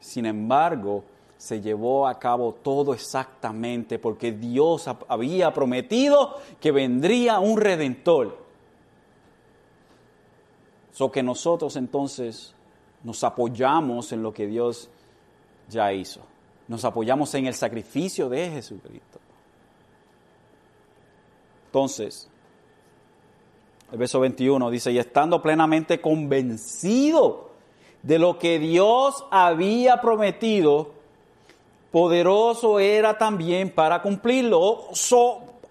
[0.00, 1.04] Sin embargo,
[1.36, 8.38] se llevó a cabo todo exactamente porque Dios había prometido que vendría un redentor.
[10.92, 12.54] So que nosotros entonces
[13.02, 14.90] nos apoyamos en lo que Dios
[15.68, 16.20] ya hizo.
[16.68, 19.18] Nos apoyamos en el sacrificio de Jesucristo.
[21.70, 22.28] Entonces,
[23.92, 27.50] el verso 21 dice, y estando plenamente convencido
[28.02, 30.90] de lo que Dios había prometido,
[31.92, 34.88] poderoso era también para cumplirlo.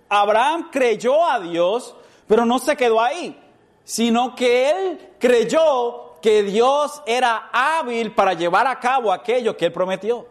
[0.08, 1.94] Abraham creyó a Dios,
[2.28, 3.38] pero no se quedó ahí,
[3.84, 9.74] sino que él creyó que Dios era hábil para llevar a cabo aquello que él
[9.74, 10.28] prometió.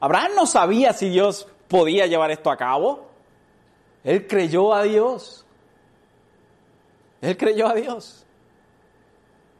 [0.00, 3.07] Abraham no sabía si Dios podía llevar esto a cabo.
[4.08, 5.44] Él creyó a Dios.
[7.20, 8.24] Él creyó a Dios.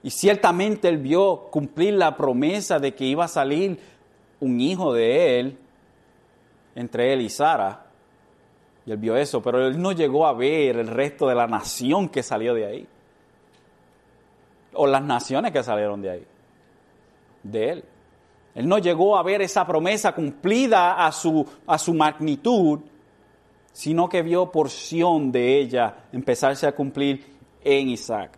[0.02, 3.78] Y ciertamente él vio cumplir la promesa de que iba a salir
[4.40, 5.58] un hijo de él,
[6.74, 7.88] entre él y Sara.
[8.86, 12.08] Y él vio eso, pero él no llegó a ver el resto de la nación
[12.08, 12.88] que salió de ahí.
[14.72, 16.26] O las naciones que salieron de ahí.
[17.42, 17.84] De él.
[18.54, 22.80] Él no llegó a ver esa promesa cumplida a su, a su magnitud,
[23.78, 27.24] sino que vio porción de ella empezarse a cumplir
[27.62, 28.36] en Isaac.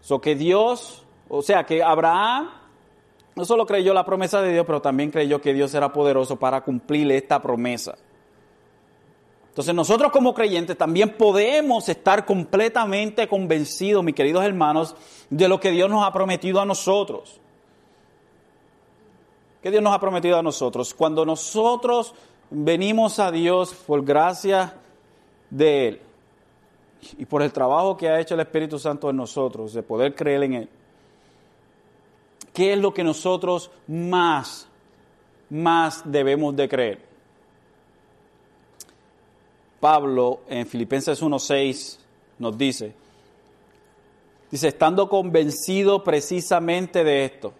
[0.00, 2.50] So que Dios, o sea que Abraham
[3.34, 6.60] no solo creyó la promesa de Dios, pero también creyó que Dios era poderoso para
[6.60, 7.96] cumplir esta promesa.
[9.48, 14.94] Entonces nosotros como creyentes también podemos estar completamente convencidos, mis queridos hermanos,
[15.30, 17.40] de lo que Dios nos ha prometido a nosotros.
[19.64, 20.94] ¿Qué Dios nos ha prometido a nosotros?
[20.94, 22.14] Cuando nosotros
[22.50, 24.74] venimos a Dios por gracia
[25.50, 26.00] de Él
[27.18, 30.42] y por el trabajo que ha hecho el Espíritu Santo en nosotros, de poder creer
[30.44, 30.68] en Él,
[32.54, 34.68] ¿Qué es lo que nosotros más,
[35.50, 37.00] más debemos de creer?
[39.80, 41.98] Pablo en Filipenses 1.6
[42.38, 42.94] nos dice,
[44.52, 47.52] dice, estando convencido precisamente de esto,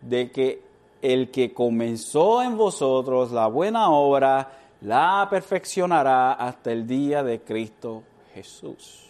[0.00, 0.62] de que
[1.02, 8.02] el que comenzó en vosotros la buena obra, la perfeccionará hasta el día de Cristo
[8.34, 9.04] Jesús.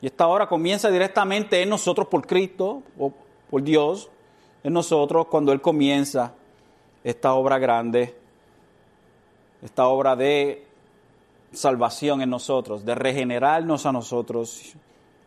[0.00, 2.82] Y esta obra comienza directamente en nosotros por Cristo,
[3.50, 4.10] por Dios
[4.64, 6.34] en nosotros cuando Él comienza
[7.04, 8.14] esta obra grande,
[9.62, 10.66] esta obra de
[11.52, 14.74] salvación en nosotros, de regenerarnos a nosotros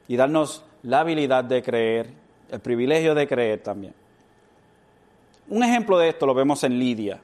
[0.08, 2.10] y darnos la habilidad de creer,
[2.52, 3.94] el privilegio de creer también.
[5.48, 7.22] Un ejemplo de esto lo vemos en Lidia,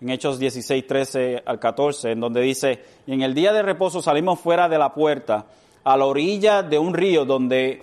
[0.00, 4.00] en Hechos 16, 13 al 14, en donde dice, y en el día de reposo
[4.00, 5.46] salimos fuera de la puerta,
[5.82, 7.82] a la orilla de un río donde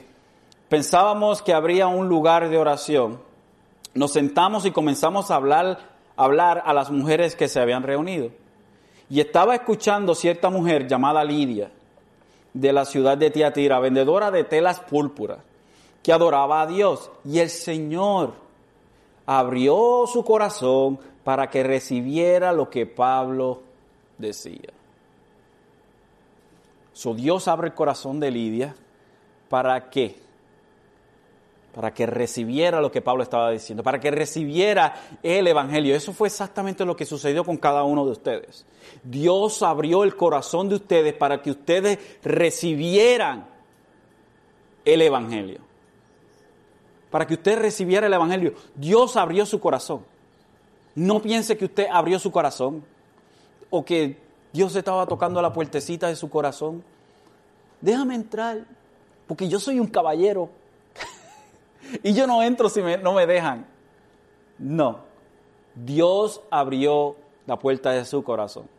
[0.69, 3.19] pensábamos que habría un lugar de oración,
[3.93, 5.79] nos sentamos y comenzamos a hablar,
[6.15, 8.29] hablar a las mujeres que se habían reunido.
[9.09, 11.71] Y estaba escuchando cierta mujer llamada Lidia,
[12.53, 15.39] de la ciudad de Tiatira, vendedora de telas púrpuras,
[16.01, 17.11] que adoraba a Dios.
[17.25, 18.44] Y el Señor
[19.25, 23.61] abrió su corazón para que recibiera lo que Pablo
[24.17, 24.69] decía.
[26.93, 28.75] So Dios abre el corazón de Lidia
[29.49, 30.23] para que
[31.75, 35.93] para que recibiera lo que Pablo estaba diciendo, para que recibiera el Evangelio.
[35.93, 38.65] Eso fue exactamente lo que sucedió con cada uno de ustedes.
[39.03, 43.45] Dios abrió el corazón de ustedes para que ustedes recibieran
[44.85, 45.59] el Evangelio.
[47.09, 48.53] Para que usted recibiera el Evangelio.
[48.75, 50.03] Dios abrió su corazón.
[50.95, 52.83] No piense que usted abrió su corazón
[53.69, 54.17] o que
[54.53, 56.83] Dios estaba tocando la puertecita de su corazón.
[57.81, 58.65] Déjame entrar,
[59.27, 60.49] porque yo soy un caballero
[62.03, 63.65] y yo no entro si no me dejan.
[64.57, 64.99] No.
[65.75, 68.74] Dios abrió la puerta de su corazón.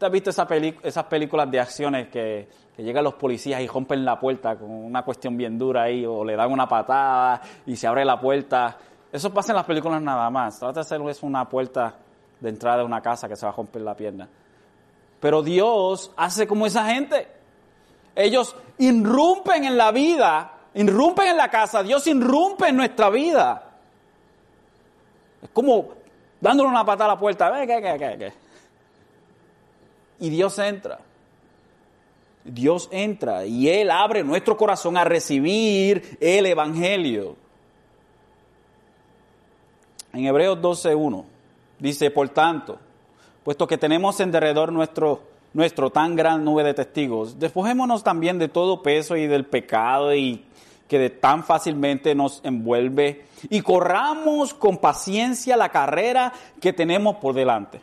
[0.00, 2.48] ¿Usted ha visto esas películas de acciones que,
[2.78, 6.36] llegan los policías y rompen la puerta con una cuestión bien dura ahí o le
[6.36, 8.78] dan una patada y se abre la puerta?
[9.12, 10.58] Eso pasa en las películas nada más.
[10.58, 11.96] Trata de hacer una puerta
[12.40, 14.26] de entrada de una casa que se va a romper la pierna.
[15.20, 17.28] Pero Dios hace como esa gente.
[18.14, 23.64] Ellos irrumpen en la vida irrumpen en la casa, Dios irrumpe en nuestra vida.
[25.42, 25.90] Es como
[26.40, 28.39] dándole una patada a la puerta, ¿qué, qué, qué, qué?
[30.20, 31.00] Y Dios entra.
[32.44, 37.36] Dios entra y Él abre nuestro corazón a recibir el Evangelio.
[40.12, 41.24] En Hebreos 12.1
[41.78, 42.78] dice, por tanto,
[43.44, 48.48] puesto que tenemos en derredor nuestro, nuestro tan gran nube de testigos, despojémonos también de
[48.48, 50.44] todo peso y del pecado y
[50.88, 57.80] que tan fácilmente nos envuelve y corramos con paciencia la carrera que tenemos por delante.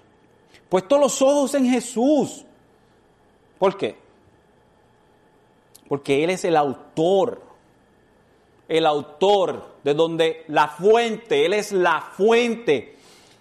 [0.70, 2.46] Puesto los ojos en Jesús.
[3.58, 3.98] ¿Por qué?
[5.88, 7.42] Porque Él es el autor,
[8.68, 12.98] el autor de donde la fuente, Él es la fuente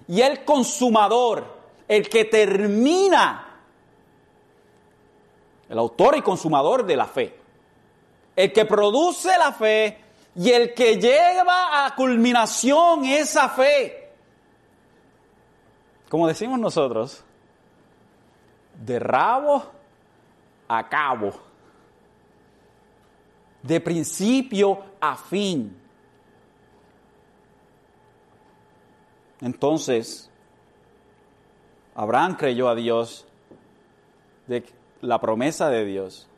[0.09, 1.45] y el consumador,
[1.89, 3.61] el que termina,
[5.68, 7.35] el autor y consumador de la fe,
[8.37, 9.99] el que produce la fe
[10.37, 14.06] y el que lleva a culminación esa fe.
[16.09, 17.25] Como decimos nosotros,
[18.85, 19.65] de rabo
[20.69, 21.33] a cabo,
[23.63, 25.77] de principio a fin.
[29.41, 30.31] Entonces,
[31.95, 33.27] Abraham creyó a Dios
[34.47, 34.65] de
[35.01, 36.29] la promesa de Dios.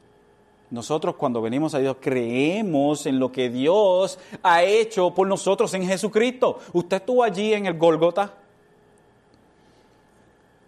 [0.71, 5.87] Nosotros cuando venimos a Dios creemos en lo que Dios ha hecho por nosotros en
[5.87, 6.59] Jesucristo.
[6.73, 8.35] Usted estuvo allí en el Golgota.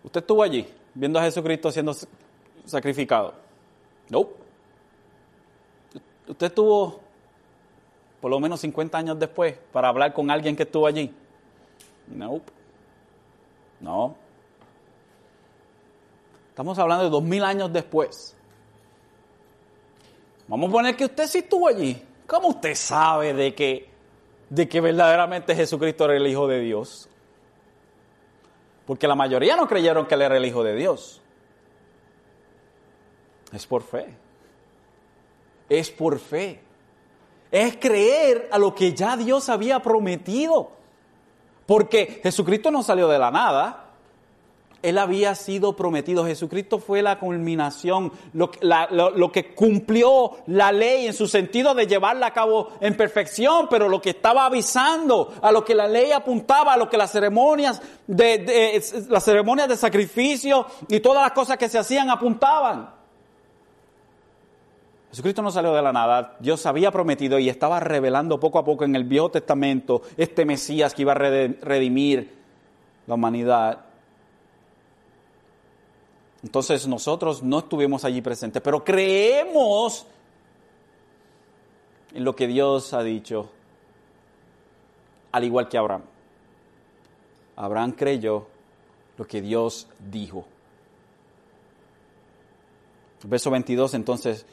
[0.03, 1.95] Usted estuvo allí viendo a Jesucristo siendo
[2.65, 3.35] sacrificado.
[4.09, 4.29] No.
[6.27, 7.01] Usted estuvo
[8.21, 11.15] por lo menos 50 años después para hablar con alguien que estuvo allí.
[12.07, 12.41] No.
[13.81, 14.15] No.
[16.51, 18.37] Estamos hablando de dos mil años después.
[20.47, 22.03] Vamos a poner que usted sí estuvo allí.
[22.27, 23.89] ¿Cómo usted sabe de que,
[24.49, 27.09] de que verdaderamente Jesucristo era el Hijo de Dios?
[28.91, 31.21] Porque la mayoría no creyeron que Él era el Hijo de Dios.
[33.53, 34.17] Es por fe.
[35.69, 36.61] Es por fe.
[37.53, 40.73] Es creer a lo que ya Dios había prometido.
[41.67, 43.90] Porque Jesucristo no salió de la nada.
[44.83, 46.25] Él había sido prometido.
[46.25, 48.51] Jesucristo fue la culminación, lo,
[49.33, 54.01] que cumplió la ley en su sentido de llevarla a cabo en perfección, pero lo
[54.01, 58.83] que estaba avisando, a lo que la ley apuntaba, a lo que las ceremonias de,
[59.09, 63.01] las ceremonias de sacrificio y todas las cosas que se hacían apuntaban.
[65.11, 68.85] Jesucristo no salió de la nada, Dios había prometido y estaba revelando poco a poco
[68.85, 72.39] en el Viejo Testamento este Mesías que iba a redimir
[73.09, 73.90] la humanidad.
[76.43, 80.07] Entonces nosotros no estuvimos allí presentes, pero creemos
[82.15, 83.51] en lo que Dios ha dicho,
[85.33, 86.03] al igual que Abraham.
[87.57, 88.47] Abraham creyó
[89.19, 90.47] lo que Dios dijo.
[93.23, 94.47] Verso 22 entonces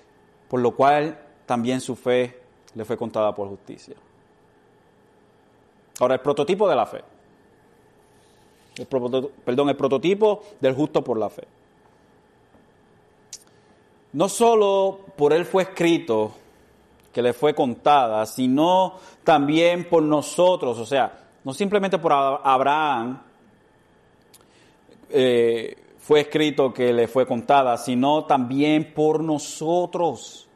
[0.47, 2.39] por lo cual también su fe
[2.75, 3.95] le fue contada por justicia.
[5.99, 7.01] Ahora, el prototipo de la fe.
[8.89, 11.43] perdón, el prototipo del justo por la fe.
[14.13, 16.33] No solo por él fue escrito,
[17.11, 18.93] que le fue contada, sino
[19.23, 21.11] también por nosotros, o sea,
[21.43, 23.21] no simplemente por Abraham,
[25.09, 30.47] eh, fue escrito que le fue contada, sino también por nosotros,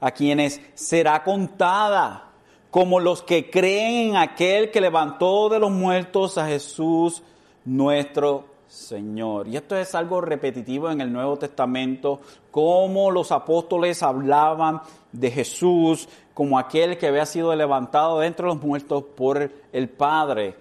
[0.00, 2.32] a quienes será contada,
[2.70, 7.22] como los que creen en aquel que levantó de los muertos a Jesús
[7.64, 9.48] nuestro Señor.
[9.48, 16.08] Y esto es algo repetitivo en el Nuevo Testamento, como los apóstoles hablaban de Jesús
[16.34, 20.54] como aquel que había sido levantado de entre los muertos por el Padre.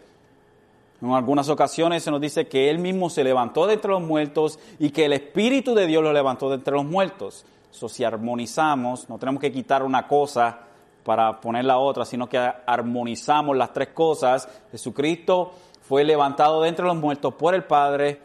[1.01, 4.58] En algunas ocasiones se nos dice que Él mismo se levantó de entre los muertos
[4.80, 7.45] y que el Espíritu de Dios lo levantó de entre los muertos.
[7.72, 10.62] Eso si armonizamos, no tenemos que quitar una cosa
[11.03, 14.49] para poner la otra, sino que armonizamos las tres cosas.
[14.72, 15.53] Jesucristo
[15.88, 18.19] fue levantado de entre los muertos por el Padre,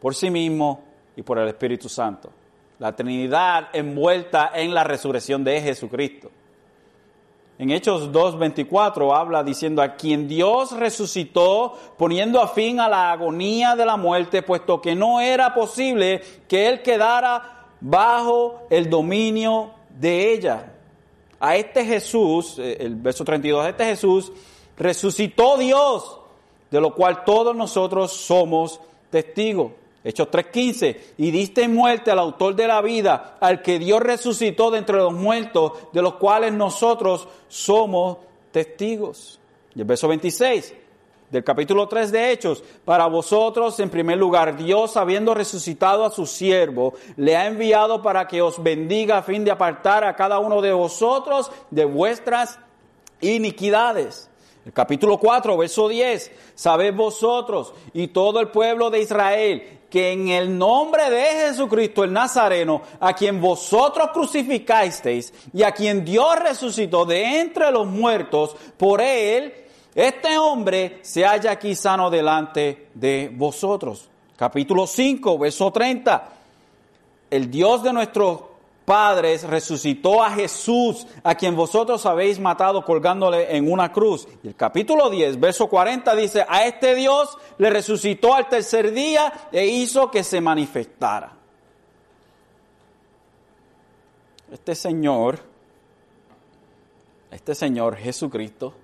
[0.00, 0.82] por sí mismo
[1.14, 2.30] y por el Espíritu Santo.
[2.78, 6.30] La Trinidad envuelta en la resurrección de Jesucristo.
[7.58, 13.76] En Hechos 2.24 habla diciendo a quien Dios resucitó poniendo a fin a la agonía
[13.76, 20.32] de la muerte, puesto que no era posible que él quedara bajo el dominio de
[20.32, 20.72] ella.
[21.38, 24.32] A este Jesús, eh, el verso 32, a este Jesús
[24.76, 26.23] resucitó Dios,
[26.74, 29.70] de lo cual todos nosotros somos testigos.
[30.02, 34.78] Hechos 3.15, y diste muerte al autor de la vida, al que Dios resucitó de
[34.78, 38.18] entre los muertos, de los cuales nosotros somos
[38.50, 39.38] testigos.
[39.76, 40.74] Y el verso 26,
[41.30, 46.26] del capítulo 3 de Hechos, para vosotros, en primer lugar, Dios, habiendo resucitado a su
[46.26, 50.60] siervo, le ha enviado para que os bendiga a fin de apartar a cada uno
[50.60, 52.58] de vosotros de vuestras
[53.20, 54.28] iniquidades.
[54.64, 60.28] El capítulo 4, verso 10, sabed vosotros y todo el pueblo de Israel que en
[60.28, 67.04] el nombre de Jesucristo el Nazareno, a quien vosotros crucificasteis y a quien Dios resucitó
[67.04, 69.54] de entre los muertos, por él,
[69.94, 74.08] este hombre se halla aquí sano delante de vosotros.
[74.36, 76.28] Capítulo 5, verso 30.
[77.30, 78.40] El Dios de nuestros
[78.84, 84.28] padres resucitó a Jesús, a quien vosotros habéis matado colgándole en una cruz.
[84.42, 89.48] Y el capítulo 10, verso 40 dice, a este Dios le resucitó al tercer día
[89.52, 91.32] e hizo que se manifestara.
[94.52, 95.40] Este Señor,
[97.30, 98.74] este Señor Jesucristo,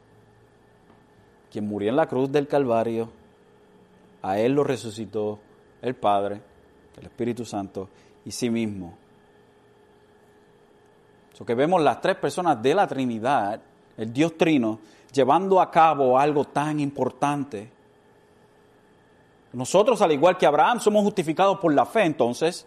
[1.51, 3.11] quien murió en la cruz del Calvario,
[4.23, 5.39] a Él lo resucitó
[5.83, 6.41] el Padre,
[6.99, 7.89] el Espíritu Santo
[8.25, 9.00] y sí mismo
[11.47, 13.61] que vemos las tres personas de la Trinidad,
[13.97, 14.79] el Dios Trino,
[15.13, 17.71] llevando a cabo algo tan importante.
[19.53, 22.67] Nosotros, al igual que Abraham, somos justificados por la fe, entonces,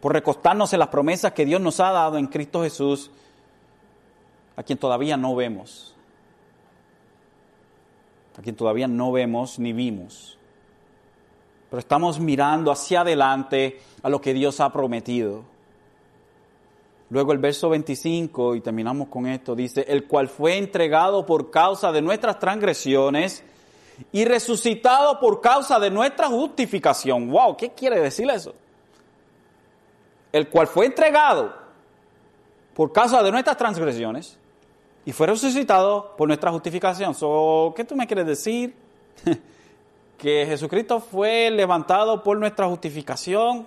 [0.00, 3.10] por recostarnos en las promesas que Dios nos ha dado en Cristo Jesús,
[4.56, 5.94] a quien todavía no vemos,
[8.38, 10.38] a quien todavía no vemos ni vimos,
[11.68, 15.44] pero estamos mirando hacia adelante a lo que Dios ha prometido.
[17.10, 21.90] Luego el verso 25, y terminamos con esto, dice, el cual fue entregado por causa
[21.90, 23.42] de nuestras transgresiones
[24.12, 27.28] y resucitado por causa de nuestra justificación.
[27.28, 27.56] ¡Wow!
[27.56, 28.54] ¿Qué quiere decir eso?
[30.30, 31.52] El cual fue entregado
[32.74, 34.38] por causa de nuestras transgresiones
[35.04, 37.12] y fue resucitado por nuestra justificación.
[37.74, 38.74] ¿Qué tú me quieres decir?
[40.16, 43.66] que Jesucristo fue levantado por nuestra justificación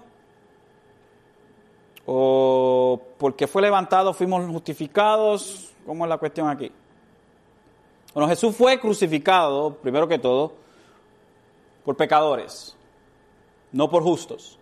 [2.06, 5.72] o porque fue levantado fuimos justificados.
[5.86, 6.72] ¿Cómo es la cuestión aquí?
[8.14, 10.54] Bueno, Jesús fue crucificado, primero que todo,
[11.84, 12.76] por pecadores,
[13.72, 14.60] no por justos.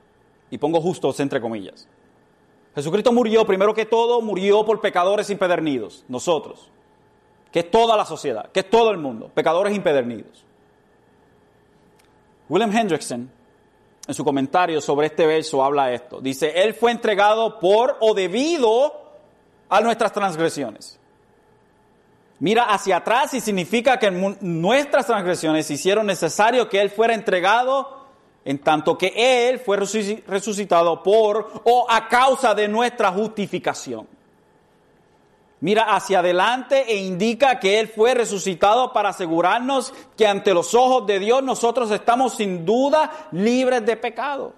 [0.50, 1.88] Y pongo justos entre comillas.
[2.76, 6.70] Jesucristo murió, primero que todo, murió por pecadores impedernidos, nosotros,
[7.52, 10.46] que es toda la sociedad, que es todo el mundo, pecadores impedernidos.
[12.48, 13.30] William Hendrickson
[14.12, 16.20] en su comentario sobre este verso habla esto.
[16.20, 18.94] Dice, Él fue entregado por o debido
[19.70, 21.00] a nuestras transgresiones.
[22.40, 28.02] Mira hacia atrás y significa que nuestras transgresiones hicieron necesario que Él fuera entregado
[28.44, 34.08] en tanto que Él fue resucitado por o a causa de nuestra justificación
[35.62, 41.08] mira hacia adelante e indica que Él fue resucitado para asegurarnos que ante los ojos
[41.08, 44.54] de Dios nosotros estamos sin duda libres de pecado.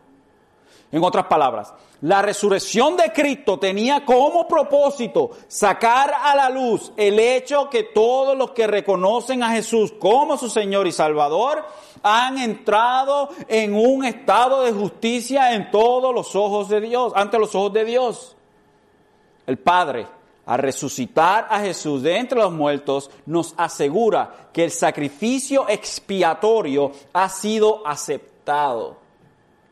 [0.92, 7.18] En otras palabras, la resurrección de Cristo tenía como propósito sacar a la luz el
[7.18, 11.66] hecho que todos los que reconocen a Jesús como su Señor y Salvador
[12.04, 17.56] han entrado en un estado de justicia en todos los ojos de Dios, ante los
[17.56, 18.36] ojos de Dios.
[19.48, 20.06] El Padre
[20.46, 27.30] a resucitar a Jesús de entre los muertos, nos asegura que el sacrificio expiatorio ha
[27.30, 28.98] sido aceptado.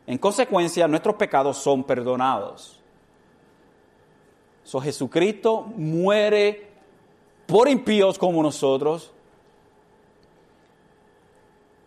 [0.07, 2.79] En consecuencia, nuestros pecados son perdonados.
[4.63, 6.69] So, Jesucristo muere
[7.45, 9.11] por impíos como nosotros.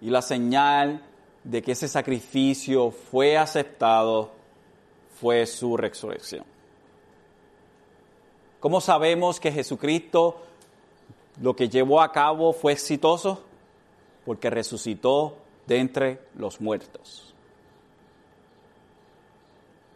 [0.01, 1.03] Y la señal
[1.43, 4.33] de que ese sacrificio fue aceptado
[5.19, 6.54] fue su resurrección.
[8.65, 10.39] ¿Cómo sabemos que Jesucristo
[11.43, 13.43] lo que llevó a cabo fue exitoso?
[14.25, 15.37] Porque resucitó
[15.67, 17.35] de entre los muertos.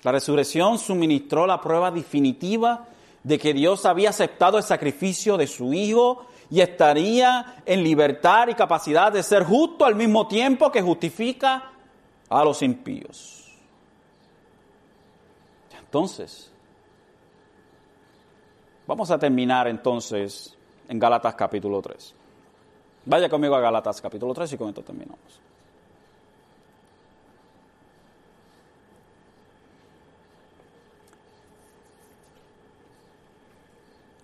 [0.02, 2.86] La resurrección suministró la prueba definitiva
[3.22, 8.54] de que Dios había aceptado el sacrificio de su Hijo y estaría en libertad y
[8.54, 11.72] capacidad de ser justo al mismo tiempo que justifica
[12.28, 13.50] a los impíos.
[15.80, 16.52] Entonces,
[18.88, 20.56] Vamos a terminar entonces
[20.88, 22.14] en Gálatas capítulo 3.
[23.04, 25.20] Vaya conmigo a Gálatas capítulo 3 y con esto terminamos.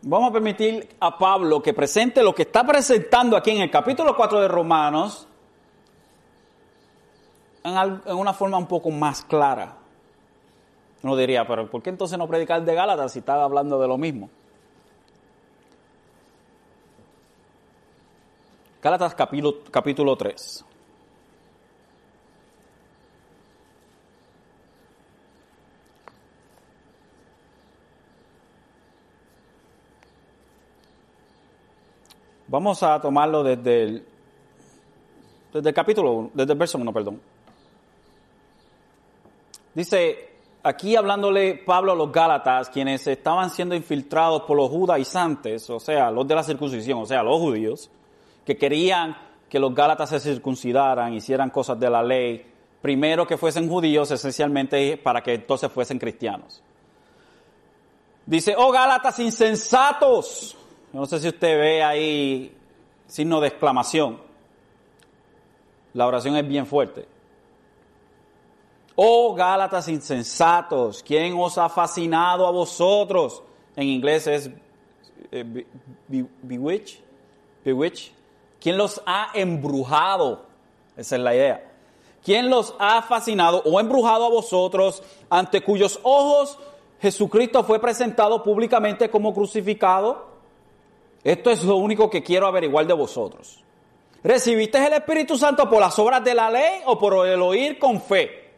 [0.01, 4.17] Vamos a permitir a Pablo que presente lo que está presentando aquí en el capítulo
[4.17, 5.29] 4 de Romanos
[7.65, 9.77] en, una forma un poco más clara.
[11.03, 13.99] Uno diría, pero ¿por qué entonces no predicar de Gálatas si estaba hablando de lo
[13.99, 14.31] mismo?
[18.85, 20.63] Gálatas capítulo, capítulo 3.
[32.47, 34.07] Vamos a tomarlo desde el,
[35.51, 37.23] desde capítulo, desde el verso 1, perdón.
[39.73, 40.29] Dice,
[40.63, 46.11] aquí hablándole Pablo a los Gálatas, quienes estaban siendo infiltrados por los judaizantes, o sea,
[46.11, 47.91] los de la circuncisión, o sea, los judíos,
[48.45, 49.17] que querían
[49.49, 52.45] que los Gálatas se circuncidaran, hicieran cosas de la ley,
[52.83, 56.63] primero que fuesen judíos, esencialmente para que entonces fuesen cristianos.
[58.27, 60.57] Dice, oh Gálatas insensatos,
[60.93, 62.57] no sé si usted ve ahí
[63.07, 64.21] signo de exclamación.
[65.93, 67.07] La oración es bien fuerte.
[68.97, 73.43] Oh Gálatas insensatos, ¿quién os ha fascinado a vosotros?
[73.77, 74.51] En inglés es
[75.31, 75.67] eh,
[76.43, 77.01] bewitch,
[77.65, 78.13] bewitch.
[78.65, 80.47] ¿Quién los ha embrujado?
[80.97, 81.71] Esa es la idea.
[82.25, 86.59] ¿Quién los ha fascinado o embrujado a vosotros ante cuyos ojos
[86.99, 90.29] Jesucristo fue presentado públicamente como crucificado?
[91.23, 93.63] Esto es lo único que quiero averiguar de vosotros.
[94.23, 98.01] ¿Recibiste el Espíritu Santo por las obras de la ley o por el oír con
[98.01, 98.51] fe?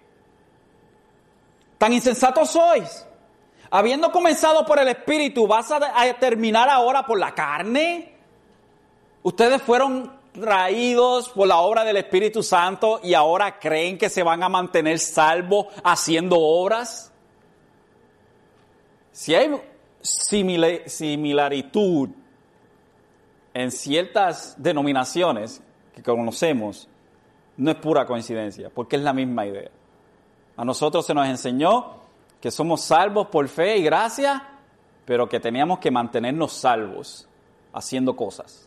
[1.78, 3.04] Tan insensatos sois.
[3.70, 5.80] Habiendo comenzado por el Espíritu, ¿vas a,
[6.20, 8.15] terminar ahora por la carne?
[9.26, 14.44] Ustedes fueron traídos por la obra del Espíritu Santo y ahora creen que se van
[14.44, 17.10] a mantener salvos haciendo obras.
[19.10, 19.50] Si hay
[20.00, 22.10] similaritud
[23.52, 25.60] en ciertas denominaciones
[25.92, 26.88] que conocemos,
[27.56, 29.72] no es pura coincidencia, porque es la misma idea.
[30.56, 31.96] A nosotros se nos enseñó
[32.40, 34.50] que somos salvos por fe y gracia,
[35.04, 37.26] pero que teníamos que mantenernos salvos
[37.72, 38.65] haciendo cosas,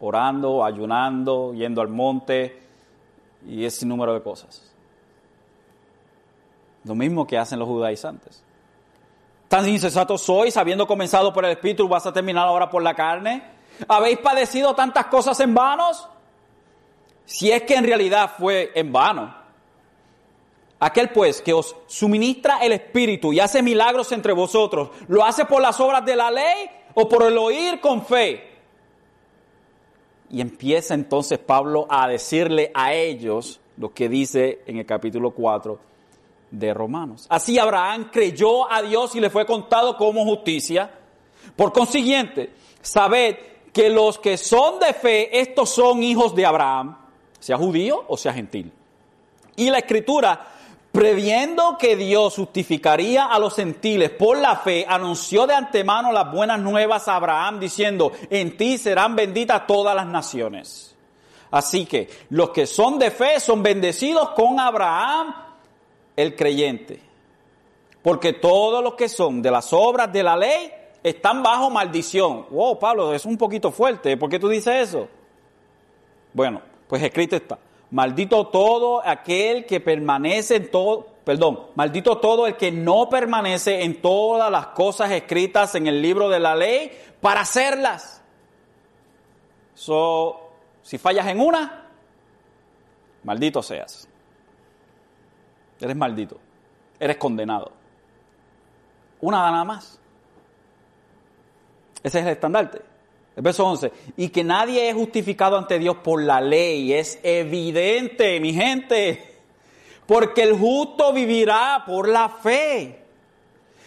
[0.00, 2.62] orando, ayunando, yendo al monte
[3.46, 4.72] y ese número de cosas.
[6.84, 8.42] Lo mismo que hacen los judaizantes.
[9.48, 13.42] Tan insensatos sois, habiendo comenzado por el Espíritu, vas a terminar ahora por la carne.
[13.88, 16.08] ¿Habéis padecido tantas cosas en vanos?
[17.24, 19.34] Si es que en realidad fue en vano.
[20.78, 25.60] Aquel pues que os suministra el Espíritu y hace milagros entre vosotros, ¿lo hace por
[25.60, 28.49] las obras de la ley o por el oír con fe?
[30.30, 35.78] Y empieza entonces Pablo a decirle a ellos lo que dice en el capítulo 4
[36.50, 37.26] de Romanos.
[37.28, 40.90] Así Abraham creyó a Dios y le fue contado como justicia.
[41.56, 42.50] Por consiguiente,
[42.80, 43.36] sabed
[43.72, 46.96] que los que son de fe, estos son hijos de Abraham,
[47.38, 48.72] sea judío o sea gentil.
[49.56, 50.46] Y la escritura,
[50.92, 56.60] previendo que Dios justificaría a los gentiles por la fe, anunció de antemano las buenas
[56.60, 60.94] nuevas a Abraham, diciendo, en ti serán benditas todas las naciones.
[61.50, 65.34] Así que los que son de fe son bendecidos con Abraham,
[66.16, 67.00] el creyente.
[68.02, 70.72] Porque todos los que son de las obras de la ley,
[71.02, 72.46] están bajo maldición.
[72.50, 74.16] Wow, Pablo, es un poquito fuerte.
[74.16, 75.08] ¿Por qué tú dices eso?
[76.32, 77.58] Bueno, pues escrito está.
[77.90, 84.00] Maldito todo aquel que permanece en todo, perdón, maldito todo el que no permanece en
[84.00, 88.22] todas las cosas escritas en el libro de la ley para hacerlas.
[89.74, 90.50] So,
[90.82, 91.88] si fallas en una,
[93.24, 94.06] maldito seas.
[95.80, 96.38] Eres maldito.
[96.98, 97.72] Eres condenado.
[99.20, 99.98] Una nada más.
[102.02, 102.89] Ese es el estandarte.
[103.42, 103.92] Verso 11.
[104.16, 106.92] Y que nadie es justificado ante Dios por la ley.
[106.92, 109.38] Es evidente, mi gente.
[110.06, 113.04] Porque el justo vivirá por la fe.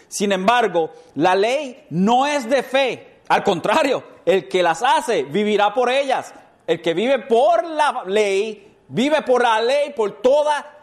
[0.08, 3.18] Sin embargo, la ley no es de fe.
[3.28, 6.34] Al contrario, el que las hace vivirá por ellas.
[6.66, 10.74] El que vive por la ley, vive por la ley, por toda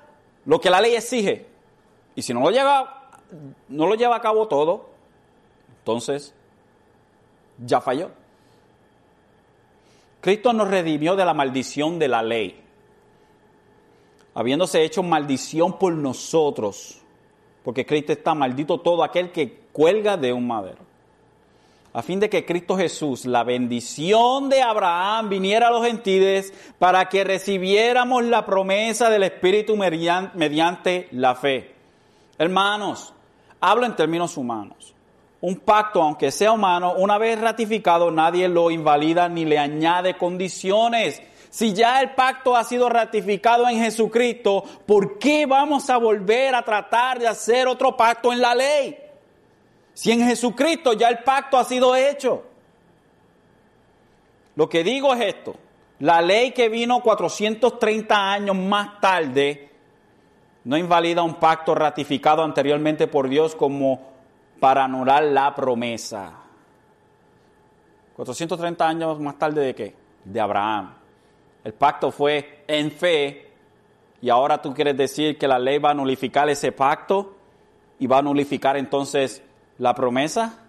[0.45, 1.47] lo que la ley exige.
[2.15, 3.09] Y si no lo lleva,
[3.69, 4.89] no lo lleva a cabo todo,
[5.79, 6.33] entonces
[7.57, 8.11] ya falló.
[10.21, 12.61] Cristo nos redimió de la maldición de la ley,
[14.35, 16.99] habiéndose hecho maldición por nosotros,
[17.63, 20.91] porque Cristo está maldito todo aquel que cuelga de un madero.
[21.93, 27.09] A fin de que Cristo Jesús, la bendición de Abraham, viniera a los gentiles para
[27.09, 31.73] que recibiéramos la promesa del Espíritu mediante la fe.
[32.37, 33.13] Hermanos,
[33.59, 34.95] hablo en términos humanos
[35.41, 41.21] un pacto, aunque sea humano, una vez ratificado, nadie lo invalida ni le añade condiciones.
[41.49, 46.61] Si ya el pacto ha sido ratificado en Jesucristo, ¿por qué vamos a volver a
[46.61, 48.97] tratar de hacer otro pacto en la ley?
[49.93, 52.43] Si en Jesucristo ya el pacto ha sido hecho.
[54.55, 55.55] Lo que digo es esto.
[55.99, 59.69] La ley que vino 430 años más tarde
[60.63, 64.10] no invalida un pacto ratificado anteriormente por Dios como
[64.61, 66.33] para anular la promesa.
[68.15, 69.95] 430 años más tarde de qué?
[70.23, 70.93] De Abraham.
[71.63, 73.49] El pacto fue en fe
[74.21, 77.33] y ahora tú quieres decir que la ley va a nulificar ese pacto
[77.97, 79.41] y va a nulificar entonces
[79.79, 80.59] la promesa.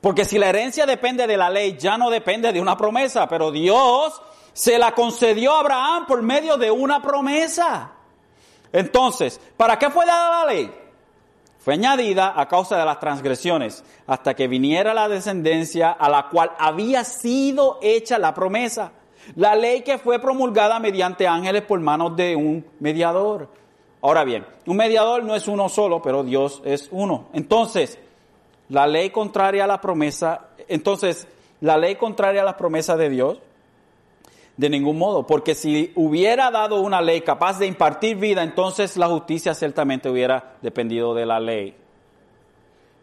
[0.00, 3.50] Porque si la herencia depende de la ley, ya no depende de una promesa, pero
[3.50, 4.22] Dios
[4.52, 7.90] se la concedió a Abraham por medio de una promesa.
[8.72, 10.81] Entonces, ¿para qué fue dada la ley?
[11.64, 16.50] Fue añadida a causa de las transgresiones, hasta que viniera la descendencia a la cual
[16.58, 18.90] había sido hecha la promesa.
[19.36, 23.48] La ley que fue promulgada mediante ángeles por manos de un mediador.
[24.00, 27.28] Ahora bien, un mediador no es uno solo, pero Dios es uno.
[27.32, 27.96] Entonces,
[28.68, 31.28] la ley contraria a la promesa, entonces,
[31.60, 33.38] la ley contraria a la promesa de Dios,
[34.62, 39.08] de ningún modo, porque si hubiera dado una ley capaz de impartir vida, entonces la
[39.08, 41.74] justicia ciertamente hubiera dependido de la ley.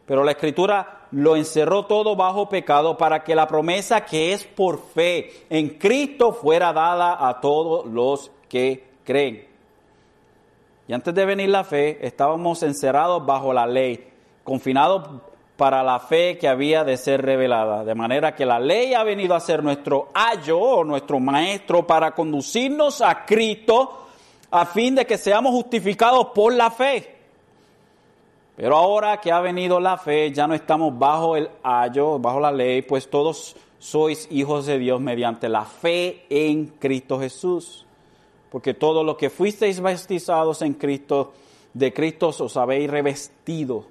[0.05, 4.79] Pero la escritura lo encerró todo bajo pecado para que la promesa que es por
[4.79, 9.45] fe en Cristo fuera dada a todos los que creen.
[10.87, 14.07] Y antes de venir la fe, estábamos encerrados bajo la ley,
[14.45, 15.09] confinados
[15.59, 17.83] para la fe que había de ser revelada.
[17.83, 22.15] De manera que la ley ha venido a ser nuestro ayo o nuestro maestro para
[22.15, 24.07] conducirnos a Cristo
[24.49, 27.17] a fin de que seamos justificados por la fe.
[28.55, 32.51] Pero ahora que ha venido la fe, ya no estamos bajo el ayo, bajo la
[32.51, 37.85] ley, pues todos sois hijos de Dios mediante la fe en Cristo Jesús
[38.51, 41.33] porque todo lo que fuisteis bautizados en Cristo,
[41.73, 43.85] de Cristo os habéis revestido.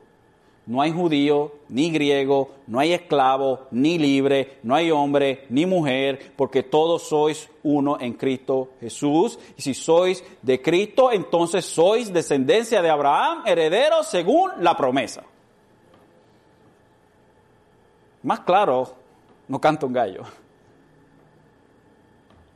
[0.68, 6.34] No hay judío, ni griego, no hay esclavo, ni libre, no hay hombre, ni mujer,
[6.36, 9.38] porque todos sois uno en Cristo Jesús.
[9.56, 15.22] Y si sois de Cristo, entonces sois descendencia de Abraham, herederos según la promesa.
[18.22, 18.94] Más claro,
[19.48, 20.24] no canta un gallo.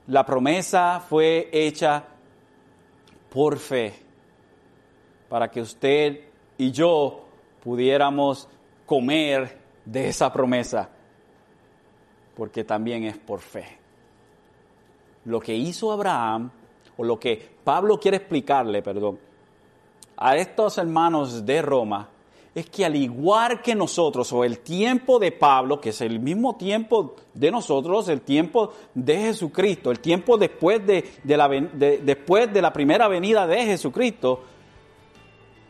[0.09, 2.05] La promesa fue hecha
[3.31, 3.95] por fe,
[5.31, 6.21] para que usted
[6.59, 7.32] y yo
[7.63, 8.49] pudiéramos
[8.87, 10.89] comer de esa promesa,
[12.37, 13.79] porque también es por fe.
[15.25, 16.51] Lo que hizo Abraham,
[16.97, 19.19] o lo que Pablo quiere explicarle, perdón,
[20.17, 22.09] a estos hermanos de Roma,
[22.55, 26.57] es que al igual que nosotros, o el tiempo de Pablo, que es el mismo
[26.57, 32.73] tiempo de nosotros, el tiempo de Jesucristo, el tiempo después de, la, después de la
[32.73, 34.43] primera venida de Jesucristo,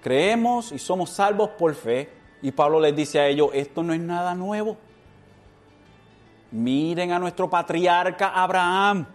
[0.03, 2.11] creemos y somos salvos por fe.
[2.43, 4.77] Y Pablo les dice a ellos, esto no es nada nuevo.
[6.51, 9.07] Miren a nuestro patriarca Abraham,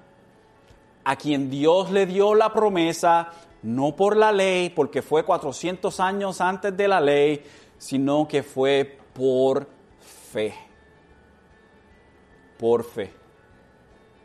[1.03, 3.31] a quien Dios le dio la promesa
[3.63, 7.43] no por la ley, porque fue 400 años antes de la ley,
[7.77, 9.67] sino que fue por
[10.31, 10.53] fe.
[12.57, 13.13] Por fe.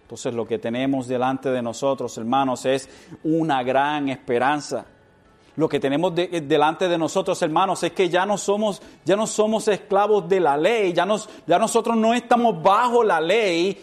[0.02, 2.88] Entonces lo que tenemos delante de nosotros, hermanos, es
[3.24, 4.86] una gran esperanza.
[5.56, 9.68] Lo que tenemos delante de nosotros, hermanos, es que ya no somos, ya no somos
[9.68, 13.78] esclavos de la ley, ya, nos, ya nosotros no estamos bajo la ley,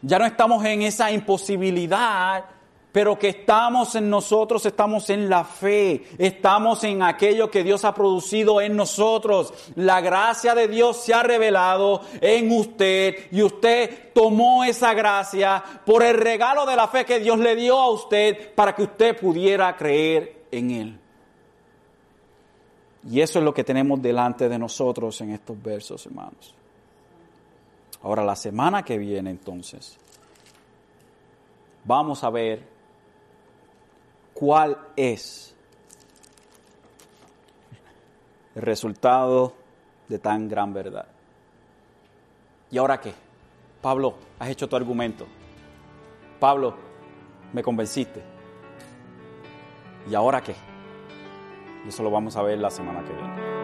[0.00, 2.46] ya no estamos en esa imposibilidad,
[2.90, 7.92] pero que estamos en nosotros, estamos en la fe, estamos en aquello que Dios ha
[7.92, 9.52] producido en nosotros.
[9.74, 16.02] La gracia de Dios se ha revelado en usted y usted tomó esa gracia por
[16.02, 19.76] el regalo de la fe que Dios le dio a usted para que usted pudiera
[19.76, 21.00] creer en Él.
[23.10, 26.54] Y eso es lo que tenemos delante de nosotros en estos versos, hermanos.
[28.02, 29.98] Ahora, la semana que viene entonces,
[31.84, 32.62] vamos a ver
[34.32, 35.54] cuál es
[38.54, 39.54] el resultado
[40.08, 41.06] de tan gran verdad.
[42.70, 43.12] ¿Y ahora qué?
[43.80, 45.26] Pablo, has hecho tu argumento.
[46.40, 46.74] Pablo,
[47.52, 48.33] me convenciste.
[50.08, 50.54] ¿Y ahora qué?
[51.84, 53.54] Y eso lo vamos a ver la semana que viene.